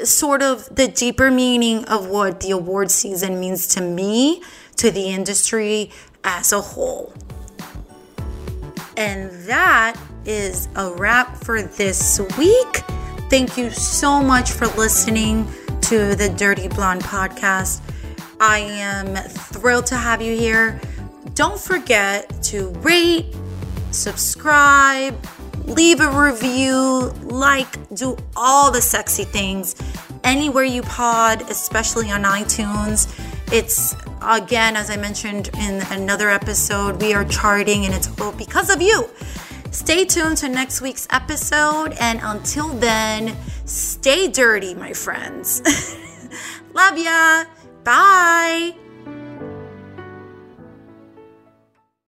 sort 0.06 0.42
of 0.42 0.74
the 0.74 0.88
deeper 0.88 1.32
meaning 1.32 1.86
of 1.86 2.08
what 2.08 2.40
the 2.40 2.52
award 2.52 2.92
season 2.92 3.40
means 3.40 3.68
to 3.68 3.82
me, 3.82 4.42
to 4.78 4.92
the 4.92 5.10
industry 5.10 5.92
as 6.24 6.52
a 6.52 6.62
whole. 6.62 7.14
And 8.98 9.32
that 9.48 9.96
is 10.26 10.68
a 10.76 10.92
wrap 10.94 11.44
for 11.44 11.62
this 11.62 12.20
week. 12.38 12.84
Thank 13.30 13.58
you 13.58 13.70
so 13.70 14.22
much 14.22 14.52
for 14.52 14.68
listening 14.68 15.46
to 15.82 16.16
the 16.16 16.30
DyrtyBlonde 16.30 17.02
podcast. 17.02 17.82
I 18.40 18.60
am 18.60 19.16
thrilled 19.16 19.86
to 19.88 19.96
have 19.96 20.22
you 20.22 20.38
here. 20.38 20.80
Don't 21.34 21.60
forget 21.60 22.44
to 22.44 22.70
rate, 22.80 23.34
subscribe, 23.92 25.16
leave 25.66 26.00
a 26.00 26.10
review, 26.10 27.14
like, 27.24 27.94
do 27.96 28.18
all 28.36 28.72
the 28.72 28.82
sexy 28.82 29.24
things 29.24 29.76
anywhere 30.24 30.64
you 30.64 30.82
pod, 30.84 31.50
especially 31.50 32.12
on 32.12 32.24
iTunes. 32.24 33.08
It's 33.52 33.96
again, 34.22 34.76
as 34.76 34.90
I 34.90 34.98
mentioned 34.98 35.50
in 35.58 35.82
another 35.90 36.30
episode, 36.30 37.02
we 37.02 37.14
are 37.14 37.26
charting 37.26 37.86
and 37.86 37.94
it's 37.94 38.10
all 38.20 38.32
because 38.34 38.70
of 38.70 38.82
you. 38.82 39.10
Stay 39.72 40.04
tuned 40.04 40.38
to 40.38 40.50
next 40.50 40.82
week's 40.82 41.08
episode, 41.12 41.94
and 42.00 42.20
until 42.22 42.68
then, 42.68 43.36
stay 43.64 44.28
dirty, 44.28 44.74
my 44.76 44.92
friends. 44.92 45.62
Love 46.74 46.98
ya. 46.98 47.46
Bye. 47.86 48.81